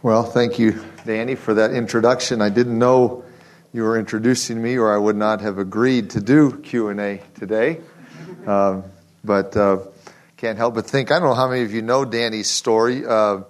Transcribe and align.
Well, 0.00 0.22
thank 0.22 0.60
you, 0.60 0.80
Danny, 1.04 1.34
for 1.34 1.54
that 1.54 1.72
introduction. 1.72 2.40
I 2.40 2.50
didn't 2.50 2.78
know 2.78 3.24
you 3.72 3.82
were 3.82 3.98
introducing 3.98 4.62
me, 4.62 4.78
or 4.78 4.94
I 4.94 4.96
would 4.96 5.16
not 5.16 5.40
have 5.40 5.58
agreed 5.58 6.10
to 6.10 6.20
do 6.20 6.56
Q 6.58 6.90
and 6.90 7.00
A 7.00 7.20
today. 7.34 7.80
Um, 8.46 8.84
but 9.24 9.56
uh, 9.56 9.78
can't 10.36 10.56
help 10.56 10.76
but 10.76 10.86
think. 10.86 11.10
I 11.10 11.18
don't 11.18 11.30
know 11.30 11.34
how 11.34 11.48
many 11.48 11.62
of 11.62 11.72
you 11.72 11.82
know 11.82 12.04
Danny's 12.04 12.48
story. 12.48 13.04
Uh, 13.04 13.40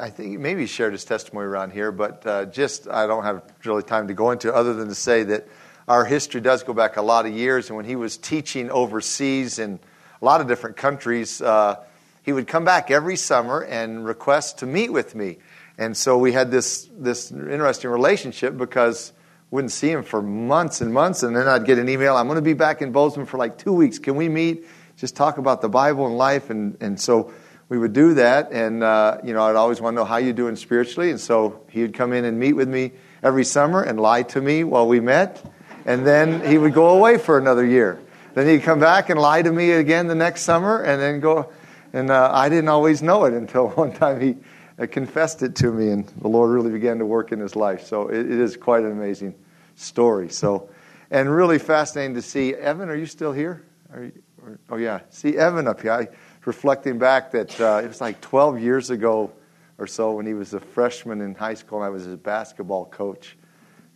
I 0.00 0.08
think 0.10 0.38
maybe 0.38 0.60
he 0.60 0.66
shared 0.68 0.92
his 0.92 1.04
testimony 1.04 1.48
around 1.48 1.72
here, 1.72 1.90
but 1.90 2.24
uh, 2.24 2.44
just 2.44 2.86
I 2.86 3.08
don't 3.08 3.24
have 3.24 3.42
really 3.64 3.82
time 3.82 4.06
to 4.06 4.14
go 4.14 4.30
into 4.30 4.54
other 4.54 4.72
than 4.72 4.86
to 4.86 4.94
say 4.94 5.24
that 5.24 5.48
our 5.88 6.04
history 6.04 6.40
does 6.40 6.62
go 6.62 6.74
back 6.74 6.96
a 6.96 7.02
lot 7.02 7.26
of 7.26 7.32
years. 7.32 7.70
And 7.70 7.76
when 7.76 7.86
he 7.86 7.96
was 7.96 8.16
teaching 8.16 8.70
overseas 8.70 9.58
in 9.58 9.80
a 10.22 10.24
lot 10.24 10.40
of 10.40 10.46
different 10.46 10.76
countries, 10.76 11.42
uh, 11.42 11.82
he 12.22 12.32
would 12.32 12.46
come 12.46 12.64
back 12.64 12.92
every 12.92 13.16
summer 13.16 13.64
and 13.64 14.04
request 14.04 14.58
to 14.58 14.66
meet 14.66 14.92
with 14.92 15.16
me. 15.16 15.38
And 15.78 15.96
so 15.96 16.16
we 16.18 16.32
had 16.32 16.50
this, 16.50 16.88
this 16.98 17.30
interesting 17.30 17.90
relationship 17.90 18.56
because 18.56 19.12
wouldn't 19.50 19.72
see 19.72 19.90
him 19.90 20.02
for 20.02 20.22
months 20.22 20.80
and 20.80 20.92
months. 20.92 21.22
And 21.22 21.36
then 21.36 21.48
I'd 21.48 21.64
get 21.64 21.78
an 21.78 21.88
email, 21.88 22.16
I'm 22.16 22.26
going 22.26 22.36
to 22.36 22.42
be 22.42 22.54
back 22.54 22.82
in 22.82 22.92
Bozeman 22.92 23.26
for 23.26 23.36
like 23.36 23.58
two 23.58 23.72
weeks. 23.72 23.98
Can 23.98 24.16
we 24.16 24.28
meet? 24.28 24.66
Just 24.96 25.14
talk 25.14 25.38
about 25.38 25.60
the 25.60 25.68
Bible 25.68 26.06
and 26.06 26.16
life. 26.16 26.50
And, 26.50 26.76
and 26.80 27.00
so 27.00 27.32
we 27.68 27.78
would 27.78 27.92
do 27.92 28.14
that. 28.14 28.52
And, 28.52 28.82
uh, 28.82 29.18
you 29.24 29.34
know, 29.34 29.44
I'd 29.44 29.56
always 29.56 29.80
want 29.80 29.94
to 29.94 30.00
know 30.00 30.04
how 30.04 30.16
you're 30.16 30.32
doing 30.32 30.56
spiritually. 30.56 31.10
And 31.10 31.20
so 31.20 31.60
he 31.70 31.82
would 31.82 31.94
come 31.94 32.12
in 32.12 32.24
and 32.24 32.38
meet 32.38 32.54
with 32.54 32.68
me 32.68 32.92
every 33.22 33.44
summer 33.44 33.82
and 33.82 34.00
lie 34.00 34.22
to 34.24 34.40
me 34.40 34.64
while 34.64 34.88
we 34.88 35.00
met. 35.00 35.44
And 35.84 36.06
then 36.06 36.44
he 36.44 36.58
would 36.58 36.74
go 36.74 36.90
away 36.90 37.18
for 37.18 37.38
another 37.38 37.64
year. 37.64 38.00
Then 38.34 38.48
he'd 38.48 38.62
come 38.62 38.80
back 38.80 39.08
and 39.10 39.20
lie 39.20 39.42
to 39.42 39.52
me 39.52 39.70
again 39.72 40.08
the 40.08 40.14
next 40.14 40.42
summer 40.42 40.82
and 40.82 41.00
then 41.00 41.20
go. 41.20 41.52
And 41.92 42.10
uh, 42.10 42.30
I 42.32 42.48
didn't 42.48 42.68
always 42.68 43.00
know 43.00 43.24
it 43.24 43.32
until 43.32 43.68
one 43.70 43.92
time 43.92 44.20
he 44.20 44.36
confessed 44.84 45.42
it 45.42 45.54
to 45.56 45.72
me, 45.72 45.88
and 45.88 46.06
the 46.20 46.28
Lord 46.28 46.50
really 46.50 46.70
began 46.70 46.98
to 46.98 47.06
work 47.06 47.32
in 47.32 47.40
his 47.40 47.56
life. 47.56 47.86
So 47.86 48.08
it, 48.08 48.18
it 48.18 48.38
is 48.38 48.56
quite 48.56 48.82
an 48.84 48.92
amazing 48.92 49.34
story. 49.74 50.28
So, 50.28 50.68
and 51.10 51.34
really 51.34 51.58
fascinating 51.58 52.14
to 52.14 52.22
see. 52.22 52.54
Evan, 52.54 52.88
are 52.88 52.96
you 52.96 53.06
still 53.06 53.32
here? 53.32 53.62
You, 53.94 54.12
or, 54.42 54.58
oh 54.70 54.76
yeah, 54.76 55.00
see 55.10 55.36
Evan 55.36 55.66
up 55.66 55.80
here. 55.80 55.92
I, 55.92 56.08
reflecting 56.44 56.98
back 56.98 57.32
that 57.32 57.60
uh, 57.60 57.80
it 57.82 57.88
was 57.88 58.00
like 58.00 58.20
12 58.20 58.60
years 58.60 58.90
ago 58.90 59.32
or 59.78 59.86
so 59.86 60.12
when 60.12 60.26
he 60.26 60.34
was 60.34 60.54
a 60.54 60.60
freshman 60.60 61.20
in 61.20 61.34
high 61.34 61.54
school, 61.54 61.78
and 61.78 61.86
I 61.86 61.90
was 61.90 62.04
his 62.04 62.16
basketball 62.16 62.86
coach. 62.86 63.36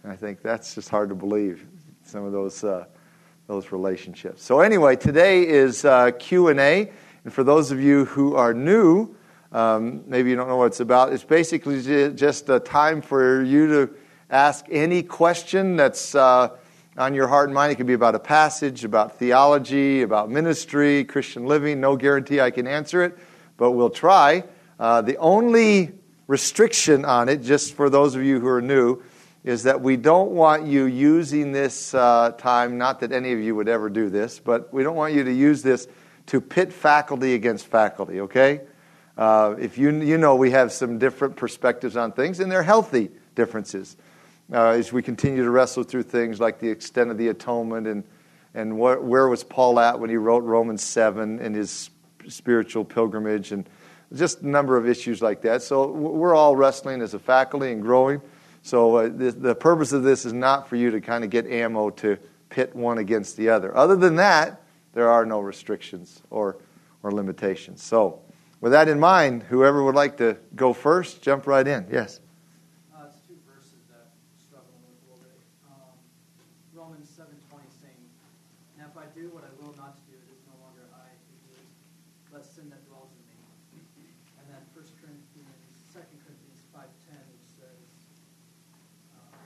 And 0.03 0.13
I 0.13 0.17
think 0.17 0.43
that's 0.43 0.75
just 0.75 0.89
hard 0.89 1.11
to 1.11 1.15
believe 1.15 1.67
some 2.05 2.25
of 2.25 2.33
those 2.33 2.65
uh, 2.65 2.87
those 3.47 3.73
relationships. 3.73 4.43
So 4.43 4.61
anyway, 4.61 4.97
today 4.97 5.47
is 5.47 5.85
uh, 5.85 6.13
Q 6.13 6.49
and 6.49 6.61
A, 6.61 6.91
and 7.25 7.33
for 7.33 7.45
those 7.45 7.71
of 7.71 7.81
you 7.81 8.07
who 8.07 8.35
are 8.35 8.55
new. 8.55 9.15
Um, 9.53 10.05
maybe 10.07 10.31
you 10.31 10.37
don't 10.37 10.49
know 10.49 10.57
what 10.57 10.67
it's 10.67 10.81
about. 10.81 11.13
It's 11.13 11.25
basically 11.25 11.83
just 12.15 12.49
a 12.49 12.61
time 12.61 13.03
for 13.03 13.43
you 13.43 13.67
to 13.67 13.95
ask 14.31 14.65
any 14.71 15.03
question 15.03 15.77
that's 15.77 16.15
uh, 16.15 16.51
on 16.97 17.15
your 17.15 17.27
heart 17.27 17.49
and 17.49 17.55
mind. 17.55 17.73
It 17.73 17.77
could 17.77 17.87
be 17.87 17.95
about 17.95 18.15
a 18.15 18.21
passage, 18.21 18.85
about 18.85 19.19
theology, 19.19 20.03
about 20.03 20.31
ministry, 20.31 21.05
Christian 21.05 21.47
living. 21.47 21.81
No 21.81 21.97
guarantee 21.97 22.41
I 22.41 22.51
can 22.51 22.69
answer 22.69 23.03
it, 23.03 23.19
but 23.57 23.73
we'll 23.73 23.91
try. 23.91 24.45
Uh, 24.79 25.03
the 25.03 25.17
only 25.17 25.93
restriction 26.29 27.05
on 27.05 27.29
it, 27.29 27.43
just 27.43 27.75
for 27.75 27.91
those 27.91 28.15
of 28.15 28.23
you 28.23 28.39
who 28.39 28.47
are 28.47 28.63
new, 28.63 29.03
is 29.43 29.65
that 29.65 29.81
we 29.81 29.97
don't 29.97 30.31
want 30.31 30.67
you 30.67 30.85
using 30.85 31.51
this 31.51 31.93
uh, 31.95 32.31
time, 32.39 32.79
not 32.79 33.01
that 33.01 33.11
any 33.11 33.33
of 33.33 33.41
you 33.41 33.57
would 33.57 33.69
ever 33.69 33.91
do 33.91 34.11
this, 34.11 34.39
but 34.39 34.73
we 34.73 34.85
don't 34.85 34.97
want 34.97 35.13
you 35.13 35.25
to 35.25 35.33
use 35.33 35.63
this 35.63 35.89
to 36.27 36.41
pit 36.41 36.73
faculty 36.73 37.35
against 37.35 37.67
faculty, 37.67 38.21
okay? 38.21 38.61
Uh, 39.17 39.55
if 39.59 39.77
you, 39.77 39.91
you 39.91 40.19
know, 40.19 40.37
we 40.37 40.51
have 40.51 40.73
some 40.73 40.99
different 40.99 41.37
perspectives 41.37 41.97
on 41.97 42.13
things, 42.13 42.41
and 42.41 42.51
they're 42.51 42.63
healthy 42.63 43.11
differences. 43.35 43.97
Uh, 44.53 44.71
as 44.71 44.93
we 44.93 45.03
continue 45.03 45.45
to 45.45 45.51
wrestle 45.51 45.85
through 45.85 46.03
things 46.03 46.41
like 46.41 46.59
the 46.59 46.69
extent 46.69 47.11
of 47.11 47.19
the 47.19 47.29
atonement 47.29 47.87
and, 47.87 48.03
and 48.55 48.73
wh- 48.73 49.03
where 49.03 49.29
was 49.29 49.45
Paul 49.45 49.79
at 49.79 50.01
when 50.01 50.11
he 50.11 50.17
wrote 50.17 50.43
Romans 50.43 50.83
7 50.83 51.39
and 51.39 51.55
his 51.55 51.91
spiritual 52.27 52.85
pilgrimage 52.85 53.53
and 53.53 53.69
just 54.13 54.41
a 54.41 54.49
number 54.49 54.77
of 54.77 54.89
issues 54.89 55.23
like 55.23 55.43
that. 55.43 55.63
So 55.63 55.87
we're 55.87 56.35
all 56.35 56.57
wrestling 56.57 57.01
as 57.01 57.15
a 57.15 57.19
faculty 57.21 57.71
and 57.71 57.81
growing. 57.81 58.21
So 58.63 58.97
uh, 58.97 59.03
the, 59.09 59.31
the 59.31 59.55
purpose 59.55 59.93
of 59.93 60.03
this 60.03 60.25
is 60.25 60.33
not 60.33 60.69
for 60.69 60.75
you 60.75 60.91
to 60.91 61.01
kind 61.01 61.23
of 61.23 61.31
get 61.31 61.47
ammo 61.47 61.91
to 61.91 62.19
pit 62.49 62.75
one 62.75 62.99
against 62.99 63.37
the 63.37 63.51
other. 63.51 63.77
Other 63.77 63.97
than 63.97 64.17
that, 64.17 64.63
there 64.93 65.09
are 65.09 65.25
no 65.25 65.41
restrictions 65.41 66.23
or, 66.31 66.59
or 67.03 67.13
limitations. 67.13 67.83
So 67.83 68.21
with 68.61 68.73
that 68.73 68.89
in 68.89 69.01
mind, 69.01 69.45
whoever 69.45 69.83
would 69.83 69.95
like 69.95 70.19
to 70.19 70.37
go 70.55 70.73
first, 70.73 71.23
jump 71.23 71.47
right 71.47 71.67
in. 71.67 71.87
Yes. 71.91 72.21
Uh. 72.95 73.09
Um, 75.69 75.97
Romans 76.75 77.09
seven 77.09 77.37
twenty 77.49 77.69
saying, 77.81 78.05
"Now 78.79 78.87
if 78.91 78.97
I 78.97 79.07
do 79.17 79.29
what 79.33 79.45
I 79.45 79.53
will 79.61 79.75
not 79.77 79.97
to 79.97 80.03
do, 80.09 80.17
it 80.17 80.29
is 80.33 80.43
no 80.49 80.57
longer 80.61 80.85
I 80.93 81.09
sin 82.41 82.69
that 82.73 82.81
dwells 82.89 83.13
in 83.13 83.23
me." 83.29 83.37
And 84.41 84.45
then 84.49 84.61
First 84.73 84.97
Corinthians, 85.01 85.61
Second 85.93 86.21
Corinthians 86.25 86.61
five 86.73 86.89
ten, 87.09 87.21
which 87.33 87.49
says, 87.57 87.81
uh, 89.17 89.37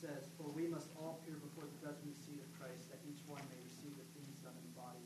says, 0.00 0.24
"For 0.40 0.48
we 0.56 0.68
must 0.68 0.88
all 0.96 1.20
appear 1.20 1.36
before 1.36 1.68
the 1.68 1.78
judgment 1.84 2.16
seat 2.24 2.40
of 2.40 2.48
Christ, 2.56 2.88
that 2.92 3.00
each 3.04 3.20
one 3.28 3.44
may 3.52 3.60
receive 3.60 3.92
the 3.96 4.08
things 4.16 4.32
done 4.40 4.56
in 4.56 4.68
body, 4.72 5.04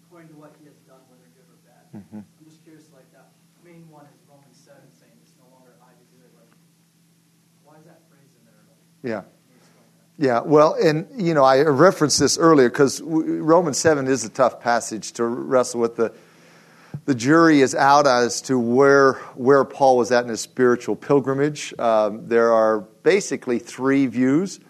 according 0.00 0.32
to 0.32 0.36
what 0.40 0.56
he 0.56 0.64
has 0.68 0.80
done, 0.88 1.04
whether 1.12 1.28
good 1.36 1.44
or 1.44 1.60
bad." 1.68 1.84
Mm-hmm. 1.92 2.24
I'm 2.24 2.46
just 2.48 2.64
curious, 2.64 2.88
like 2.96 3.08
that 3.12 3.28
main 3.66 3.88
one 3.90 4.04
is 4.04 4.20
Romans 4.28 4.56
7 4.64 4.78
saying 5.00 5.12
it's 5.22 5.32
no 5.38 5.50
longer 5.52 5.72
I 5.82 5.90
do 6.12 6.22
it. 6.22 6.30
Like, 6.36 6.52
why 7.64 7.78
is 7.78 7.84
that 7.86 8.00
phrase 8.08 8.30
in 8.38 8.46
there? 8.46 8.62
Like, 8.68 8.78
yeah. 9.02 9.32
Yeah, 10.18 10.40
well, 10.40 10.74
and 10.74 11.08
you 11.20 11.34
know, 11.34 11.44
I 11.44 11.62
referenced 11.62 12.20
this 12.20 12.38
earlier 12.38 12.70
because 12.70 13.02
Romans 13.02 13.76
7 13.78 14.06
is 14.06 14.24
a 14.24 14.28
tough 14.28 14.60
passage 14.60 15.12
to 15.14 15.24
wrestle 15.24 15.80
with. 15.80 15.96
The, 15.96 16.14
the 17.04 17.14
jury 17.14 17.60
is 17.60 17.74
out 17.74 18.06
as 18.06 18.40
to 18.42 18.58
where, 18.58 19.14
where 19.34 19.64
Paul 19.64 19.98
was 19.98 20.12
at 20.12 20.22
in 20.24 20.30
his 20.30 20.40
spiritual 20.40 20.96
pilgrimage. 20.96 21.74
Um, 21.78 22.28
there 22.28 22.52
are 22.52 22.80
basically 23.02 23.58
three 23.58 24.06
views 24.06 24.60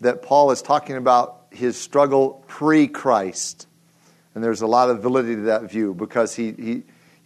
that 0.00 0.22
Paul 0.22 0.50
is 0.50 0.62
talking 0.62 0.96
about 0.96 1.46
his 1.50 1.78
struggle 1.78 2.44
pre 2.48 2.88
Christ. 2.88 3.66
And 4.34 4.42
there's 4.42 4.62
a 4.62 4.66
lot 4.66 4.90
of 4.90 5.00
validity 5.02 5.36
to 5.36 5.42
that 5.42 5.70
view 5.70 5.94
because 5.94 6.34
he, 6.34 6.52
he, 6.52 6.82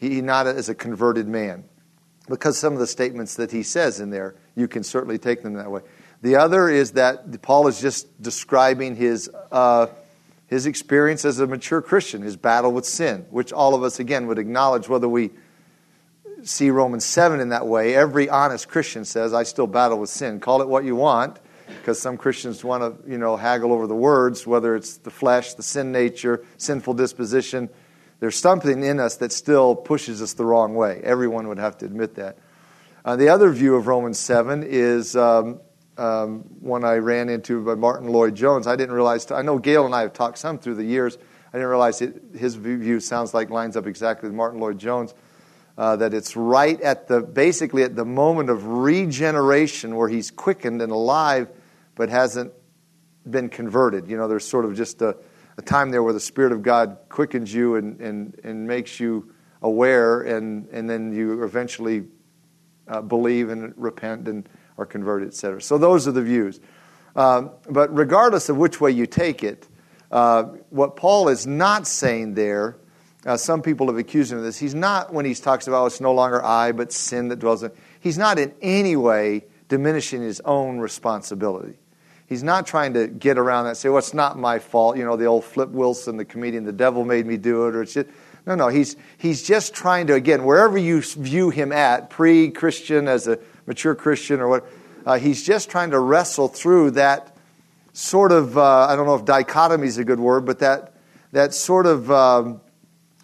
he 0.09 0.21
not 0.21 0.49
as 0.49 0.69
a 0.69 0.75
converted 0.75 1.29
man. 1.29 1.65
Because 2.29 2.59
some 2.59 2.73
of 2.73 2.81
the 2.81 2.87
statements 2.89 3.37
that 3.37 3.53
he 3.53 3.63
says 3.63 4.01
in 4.01 4.11
there, 4.11 4.35
you 4.57 4.67
can 4.67 4.83
certainly 4.83 5.17
take 5.17 5.43
them 5.43 5.55
that 5.55 5.71
way. 5.71 5.83
The 6.23 6.37
other 6.37 6.69
is 6.69 6.93
that 6.93 7.41
Paul 7.43 7.69
is 7.69 7.81
just 7.81 8.21
describing 8.21 8.97
his, 8.97 9.31
uh, 9.51 9.87
his 10.49 10.67
experience 10.67 11.25
as 11.25 11.39
a 11.39 11.47
mature 11.47 11.81
Christian, 11.81 12.23
his 12.23 12.37
battle 12.37 12.73
with 12.73 12.85
sin, 12.85 13.27
which 13.31 13.53
all 13.53 13.75
of 13.75 13.85
us, 13.85 14.01
again, 14.01 14.27
would 14.27 14.39
acknowledge 14.39 14.89
whether 14.89 15.09
we 15.09 15.31
see 16.43 16.71
Romans 16.71 17.05
7 17.05 17.39
in 17.39 17.51
that 17.51 17.67
way. 17.67 17.95
Every 17.95 18.29
honest 18.29 18.69
Christian 18.69 19.05
says, 19.05 19.33
I 19.33 19.45
still 19.45 19.69
battle 19.69 19.99
with 19.99 20.11
sin. 20.11 20.41
Call 20.41 20.63
it 20.63 20.69
what 20.69 20.85
you 20.85 20.97
want 20.97 21.39
because 21.79 22.01
some 22.01 22.17
Christians 22.17 22.65
want 22.65 22.83
to, 22.83 23.11
you 23.11 23.19
know, 23.19 23.37
haggle 23.37 23.73
over 23.73 23.87
the 23.87 23.95
words, 23.95 24.47
whether 24.47 24.75
it's 24.75 24.97
the 24.99 25.11
flesh, 25.11 25.55
the 25.55 25.63
sin 25.63 25.93
nature, 25.93 26.45
sinful 26.57 26.95
disposition. 26.95 27.69
There's 28.23 28.39
something 28.39 28.85
in 28.85 29.01
us 29.01 29.17
that 29.17 29.33
still 29.33 29.75
pushes 29.75 30.23
us 30.23 30.35
the 30.35 30.45
wrong 30.45 30.77
way. 30.77 31.01
Everyone 31.03 31.49
would 31.49 31.59
have 31.59 31.79
to 31.79 31.87
admit 31.87 32.15
that. 32.15 32.39
Uh, 33.05 33.17
the 33.17 33.31
other 33.31 33.51
view 33.51 33.75
of 33.75 33.89
Romans 33.89 34.17
7 34.17 34.63
is 34.63 35.17
um, 35.17 35.59
um, 35.99 36.45
one 36.61 36.85
I 36.85 36.99
ran 36.99 37.29
into 37.29 37.65
by 37.65 37.75
Martyn 37.75 38.07
Lloyd-Jones. 38.07 38.69
I 38.69 38.77
didn't 38.77 38.95
realize, 38.95 39.29
I 39.33 39.43
know 39.43 39.59
Gail 39.59 39.87
and 39.87 39.93
I 39.93 40.03
have 40.03 40.13
talked 40.13 40.39
some 40.39 40.61
through 40.61 40.77
the 40.77 40.85
years. 40.85 41.19
I 41.49 41.57
didn't 41.57 41.67
realize 41.67 42.01
it, 42.01 42.23
his 42.39 42.55
view 42.55 43.01
sounds 43.01 43.35
like 43.35 43.51
lines 43.51 43.77
up 43.77 43.89
exactly 43.89 44.29
with 44.29 44.37
Martyn 44.37 44.61
Lloyd-Jones. 44.61 45.15
Uh, 45.77 45.97
that 45.97 46.15
it's 46.15 46.37
right 46.37 46.81
at 46.81 47.09
the 47.09 47.23
basically 47.23 47.83
at 47.83 47.97
the 47.97 48.05
moment 48.05 48.51
of 48.51 48.65
regeneration 48.69 49.97
where 49.97 50.09
he's 50.09 50.31
quickened 50.31 50.81
and 50.81 50.93
alive 50.93 51.49
but 51.97 52.09
hasn't 52.09 52.53
been 53.29 53.49
converted. 53.49 54.07
You 54.07 54.17
know, 54.17 54.29
there's 54.29 54.47
sort 54.47 54.65
of 54.65 54.77
just 54.77 55.03
a, 55.03 55.17
a 55.57 55.63
time 55.63 55.91
there 55.91 56.03
where 56.03 56.13
the 56.13 56.21
Spirit 56.21 56.53
of 56.53 56.63
God 56.63 56.97
quickens 57.09 57.53
you 57.53 57.77
and, 57.77 58.01
and, 58.01 58.41
and 58.45 58.67
makes 58.67 58.99
you 58.99 59.33
aware, 59.61 60.23
and, 60.23 60.69
and 60.69 60.89
then 60.89 61.13
you 61.13 61.45
eventually 61.45 62.05
uh, 62.89 63.01
believe 63.01 63.51
and 63.51 63.75
repent 63.77 64.29
and 64.29 64.49
are 64.79 64.87
converted, 64.87 65.29
etc. 65.29 65.61
So 65.61 65.79
those 65.79 66.09
are 66.09 66.13
the 66.13 66.23
views. 66.23 66.61
Um, 67.15 67.51
but 67.69 67.95
regardless 67.95 68.49
of 68.49 68.57
which 68.57 68.81
way 68.81 68.91
you 68.91 69.07
take 69.07 69.45
it, 69.45 69.69
uh, 70.11 70.45
what 70.71 70.97
Paul 70.97 71.29
is 71.29 71.47
not 71.47 71.87
saying 71.87 72.35
there, 72.35 72.77
uh, 73.25 73.37
some 73.37 73.63
people 73.63 73.87
have 73.87 73.99
accused 73.99 74.33
him 74.33 74.39
of 74.39 74.45
this. 74.45 74.59
He's 74.59 74.75
not, 74.75 75.13
when 75.13 75.25
he 75.25 75.35
talks 75.35 75.67
about 75.69 75.87
it's 75.87 76.01
no 76.01 76.13
longer 76.13 76.45
I, 76.45 76.73
but 76.73 76.93
sin 76.93 77.29
that 77.29 77.39
dwells 77.39 77.63
in, 77.63 77.71
he's 78.01 78.19
not 78.19 78.39
in 78.39 78.53
any 78.61 78.97
way 78.97 79.45
diminishing 79.69 80.23
his 80.23 80.41
own 80.41 80.79
responsibility. 80.79 81.79
He's 82.33 82.43
not 82.43 82.67
trying 82.67 82.95
to 82.95 83.09
get 83.09 83.37
around 83.37 83.65
that 83.65 83.71
and 83.71 83.77
say, 83.77 83.91
well, 83.91 83.99
it's 83.99 84.15
not 84.15 84.39
my 84.39 84.59
fault. 84.59 84.97
You 84.97 85.05
know, 85.05 85.17
the 85.17 85.27
old 85.27 85.45
Flip 85.45 85.69
Wilson, 85.69 86.17
the 86.17 86.25
comedian, 86.25 86.65
the 86.65 86.73
devil 86.73 87.05
made 87.05 87.27
me 87.27 87.37
do 87.37 87.67
it. 87.67 87.77
Or 87.77 87.83
it's 87.83 87.93
just, 87.93 88.09
No, 88.47 88.55
no, 88.55 88.69
he's, 88.69 88.97
he's 89.19 89.43
just 89.43 89.75
trying 89.75 90.07
to, 90.07 90.15
again, 90.15 90.45
wherever 90.45 90.79
you 90.79 91.03
view 91.03 91.51
him 91.51 91.73
at, 91.73 92.09
pre 92.09 92.51
Christian, 92.51 93.07
as 93.07 93.29
a 93.29 93.39
mature 93.67 93.95
Christian, 93.95 94.41
or 94.41 94.49
what, 94.49 94.67
uh, 95.05 95.19
he's 95.19 95.43
just 95.43 95.69
trying 95.69 95.91
to 95.91 95.99
wrestle 95.99 96.49
through 96.49 96.93
that 96.93 97.37
sort 97.93 98.33
of, 98.33 98.57
uh, 98.57 98.87
I 98.87 98.97
don't 98.97 99.05
know 99.05 99.15
if 99.15 99.27
dichotomy 99.27 99.87
is 99.87 99.99
a 99.99 100.05
good 100.05 100.21
word, 100.21 100.47
but 100.47 100.61
that, 100.61 100.95
that 101.33 101.53
sort 101.53 101.85
of, 101.85 102.11
um, 102.11 102.63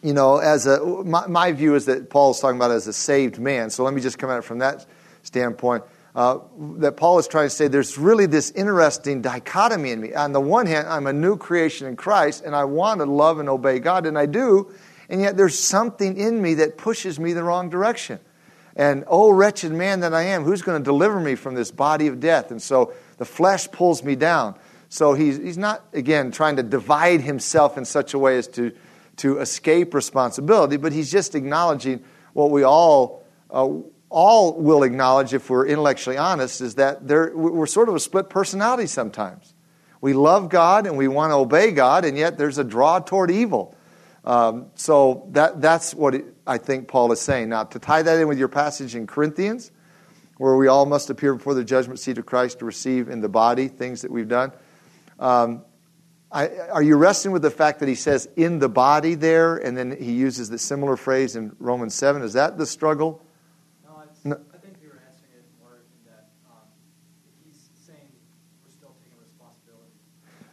you 0.03 0.13
know, 0.13 0.37
as 0.37 0.67
a, 0.67 0.85
my, 0.85 1.27
my, 1.29 1.53
view 1.53 1.77
is 1.77 1.87
that 1.87 2.11
Paul 2.11 2.33
is 2.33 2.41
talking 2.41 2.59
about 2.59 2.73
as 2.73 2.87
a 2.87 2.93
saved 2.93 3.39
man. 3.39 3.71
So 3.71 3.85
let 3.85 3.95
me 3.95 4.03
just 4.03 4.19
come 4.19 4.29
at 4.29 4.37
it 4.37 4.45
from 4.45 4.59
that 4.59 4.85
standpoint. 5.23 5.85
Uh, 6.15 6.39
that 6.79 6.97
Paul 6.97 7.19
is 7.19 7.29
trying 7.29 7.47
to 7.47 7.51
say 7.51 7.69
there's 7.69 7.99
really 7.99 8.27
this 8.27 8.51
interesting 8.53 9.23
dichotomy 9.23 9.91
in 9.91 10.01
me. 10.01 10.15
On 10.15 10.33
the 10.33 10.41
one 10.41 10.67
hand, 10.67 10.89
I'm 10.89 11.07
a 11.07 11.13
new 11.13 11.37
creation 11.37 11.87
in 11.87 11.97
Christ, 11.97 12.45
and 12.45 12.57
I 12.57 12.65
want 12.65 13.01
to 13.01 13.07
love 13.07 13.39
and 13.39 13.49
obey 13.49 13.79
God, 13.79 14.07
and 14.07 14.19
I 14.19 14.27
do, 14.27 14.73
and 15.09 15.21
yet 15.21 15.37
there's 15.37 15.59
something 15.59 16.17
in 16.17 16.41
me 16.43 16.55
that 16.55 16.77
pushes 16.77 17.21
me 17.21 17.35
the 17.35 17.45
wrong 17.45 17.71
direction. 17.71 18.19
And 18.75 19.05
oh, 19.09 19.31
wretched 19.31 19.73
man 19.73 20.01
that 20.01 20.15
I 20.15 20.23
am, 20.23 20.45
who's 20.45 20.63
going 20.63 20.81
to 20.81 20.85
deliver 20.85 21.19
me 21.19 21.35
from 21.35 21.55
this 21.55 21.71
body 21.71 22.07
of 22.07 22.21
death? 22.21 22.53
And 22.53 22.63
so 22.63 22.93
the 23.17 23.25
flesh 23.25 23.69
pulls 23.71 24.05
me 24.05 24.15
down. 24.15 24.55
So 24.89 25.15
he's, 25.15 25.37
he's 25.37 25.59
not, 25.59 25.85
again, 25.93 26.31
trying 26.31 26.57
to 26.57 26.63
divide 26.63 27.21
himself 27.21 27.77
in 27.77 27.85
such 27.85 28.15
a 28.15 28.19
way 28.19 28.39
as 28.39 28.47
to, 28.49 28.73
to 29.17 29.39
escape 29.39 29.95
responsibility, 29.95 30.77
but 30.77 30.93
he's 30.93 31.11
just 31.11 31.35
acknowledging 31.35 32.03
what 32.33 32.51
we 32.51 32.63
all, 32.63 33.25
uh, 33.51 33.69
all 34.11 34.55
will 34.55 34.83
acknowledge 34.83 35.35
if 35.35 35.51
we're 35.51 35.67
intellectually 35.67 36.17
honest 36.17 36.61
is 36.61 36.77
that 36.77 37.03
we're 37.03 37.67
sort 37.67 37.89
of 37.89 37.95
a 37.95 38.01
split 38.01 38.31
personality 38.31 38.87
sometimes. 38.87 39.55
We 40.01 40.13
love 40.13 40.49
God 40.49 40.87
and 40.87 40.97
we 40.97 41.09
want 41.09 41.31
to 41.31 41.37
obey 41.37 41.73
God, 41.73 42.05
and 42.05 42.17
yet 42.17 42.39
there's 42.39 42.59
a 42.59 42.65
draw 42.65 43.01
toward 43.01 43.31
evil. 43.31 43.77
Um, 44.25 44.67
so 44.75 45.27
that, 45.33 45.61
that's 45.61 45.95
what 45.95 46.15
it, 46.15 46.25
I 46.47 46.59
think 46.59 46.89
Paul 46.89 47.13
is 47.13 47.21
saying. 47.21 47.49
Now, 47.49 47.65
to 47.65 47.79
tie 47.79 48.03
that 48.03 48.19
in 48.19 48.29
with 48.29 48.39
your 48.39 48.49
passage 48.49 48.95
in 48.95 49.07
Corinthians, 49.07 49.71
where 50.37 50.57
we 50.57 50.69
all 50.69 50.87
must 50.87 51.11
appear 51.11 51.35
before 51.35 51.55
the 51.55 51.65
judgment 51.65 51.99
seat 51.99 52.17
of 52.19 52.27
Christ 52.27 52.61
to 52.61 52.65
receive 52.65 53.09
in 53.09 53.21
the 53.21 53.29
body 53.29 53.69
things 53.69 54.03
that 54.03 54.11
we've 54.11 54.29
done. 54.29 54.53
Um, 55.19 55.65
I, 56.31 56.49
are 56.69 56.83
you 56.83 56.97
wrestling 56.97 57.33
with 57.33 57.43
the 57.43 57.51
fact 57.51 57.81
that 57.81 57.89
he 57.89 57.95
says 57.95 58.29
in 58.37 58.59
the 58.59 58.69
body 58.69 59.15
there, 59.15 59.57
and 59.57 59.77
then 59.77 59.97
he 59.99 60.13
uses 60.13 60.49
the 60.49 60.59
similar 60.59 60.97
phrase 60.97 61.35
in 61.35 61.57
Romans 61.59 61.95
7? 61.95 62.23
Is 62.23 62.35
that 62.35 62.57
the 62.59 62.67
struggle? 62.67 63.23
No, 64.25 64.35
I 64.51 64.59
think 64.59 64.83
you 64.83 64.91
were 64.91 64.99
answering 64.99 65.31
it 65.31 65.47
more 65.63 65.79
in 65.79 66.03
that 66.11 66.35
um, 66.51 66.67
he's 67.47 67.71
saying 67.79 68.11
we're 68.67 68.75
still 68.75 68.99
taking 68.99 69.15
responsibility. 69.23 69.95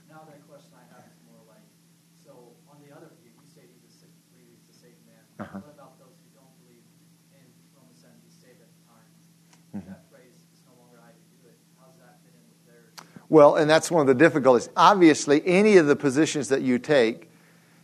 Now, 0.05 0.21
that 0.29 0.37
question 0.45 0.69
I 0.77 0.85
have 0.93 1.01
is 1.09 1.17
more 1.25 1.41
like 1.49 1.65
so 2.13 2.53
on 2.69 2.77
the 2.85 2.93
other 2.93 3.09
view, 3.19 3.33
you 3.33 3.43
say 3.49 3.65
he's 3.65 4.05
a, 4.05 4.09
believe 4.29 4.53
he's 4.53 4.69
a 4.69 4.77
saved 4.77 5.01
man. 5.09 5.17
Uh-huh. 5.41 5.65
What 5.65 5.73
about 5.73 5.97
those 5.97 6.13
who 6.13 6.29
don't 6.37 6.53
believe 6.61 6.85
in 7.33 7.41
Romans 7.73 7.97
7 7.97 8.13
he's 8.21 8.37
saved 8.37 8.61
at 8.61 8.69
the 8.69 8.83
time? 8.85 9.09
Mm-hmm. 9.73 9.91
That 9.91 10.05
phrase, 10.13 10.37
it's 10.53 10.61
no 10.69 10.77
longer 10.77 11.01
I 11.01 11.09
who 11.09 11.25
do 11.41 11.49
it. 11.49 11.57
How 11.81 11.89
does 11.89 11.99
that 12.05 12.21
fit 12.21 12.37
in 12.37 12.45
with 12.45 12.61
theirs? 12.69 12.93
Well, 13.35 13.55
and 13.57 13.69
that's 13.69 13.91
one 13.91 13.99
of 13.99 14.07
the 14.07 14.13
difficulties. 14.15 14.69
Obviously, 14.77 15.45
any 15.45 15.75
of 15.75 15.87
the 15.87 15.95
positions 15.97 16.47
that 16.47 16.61
you 16.61 16.79
take 16.79 17.29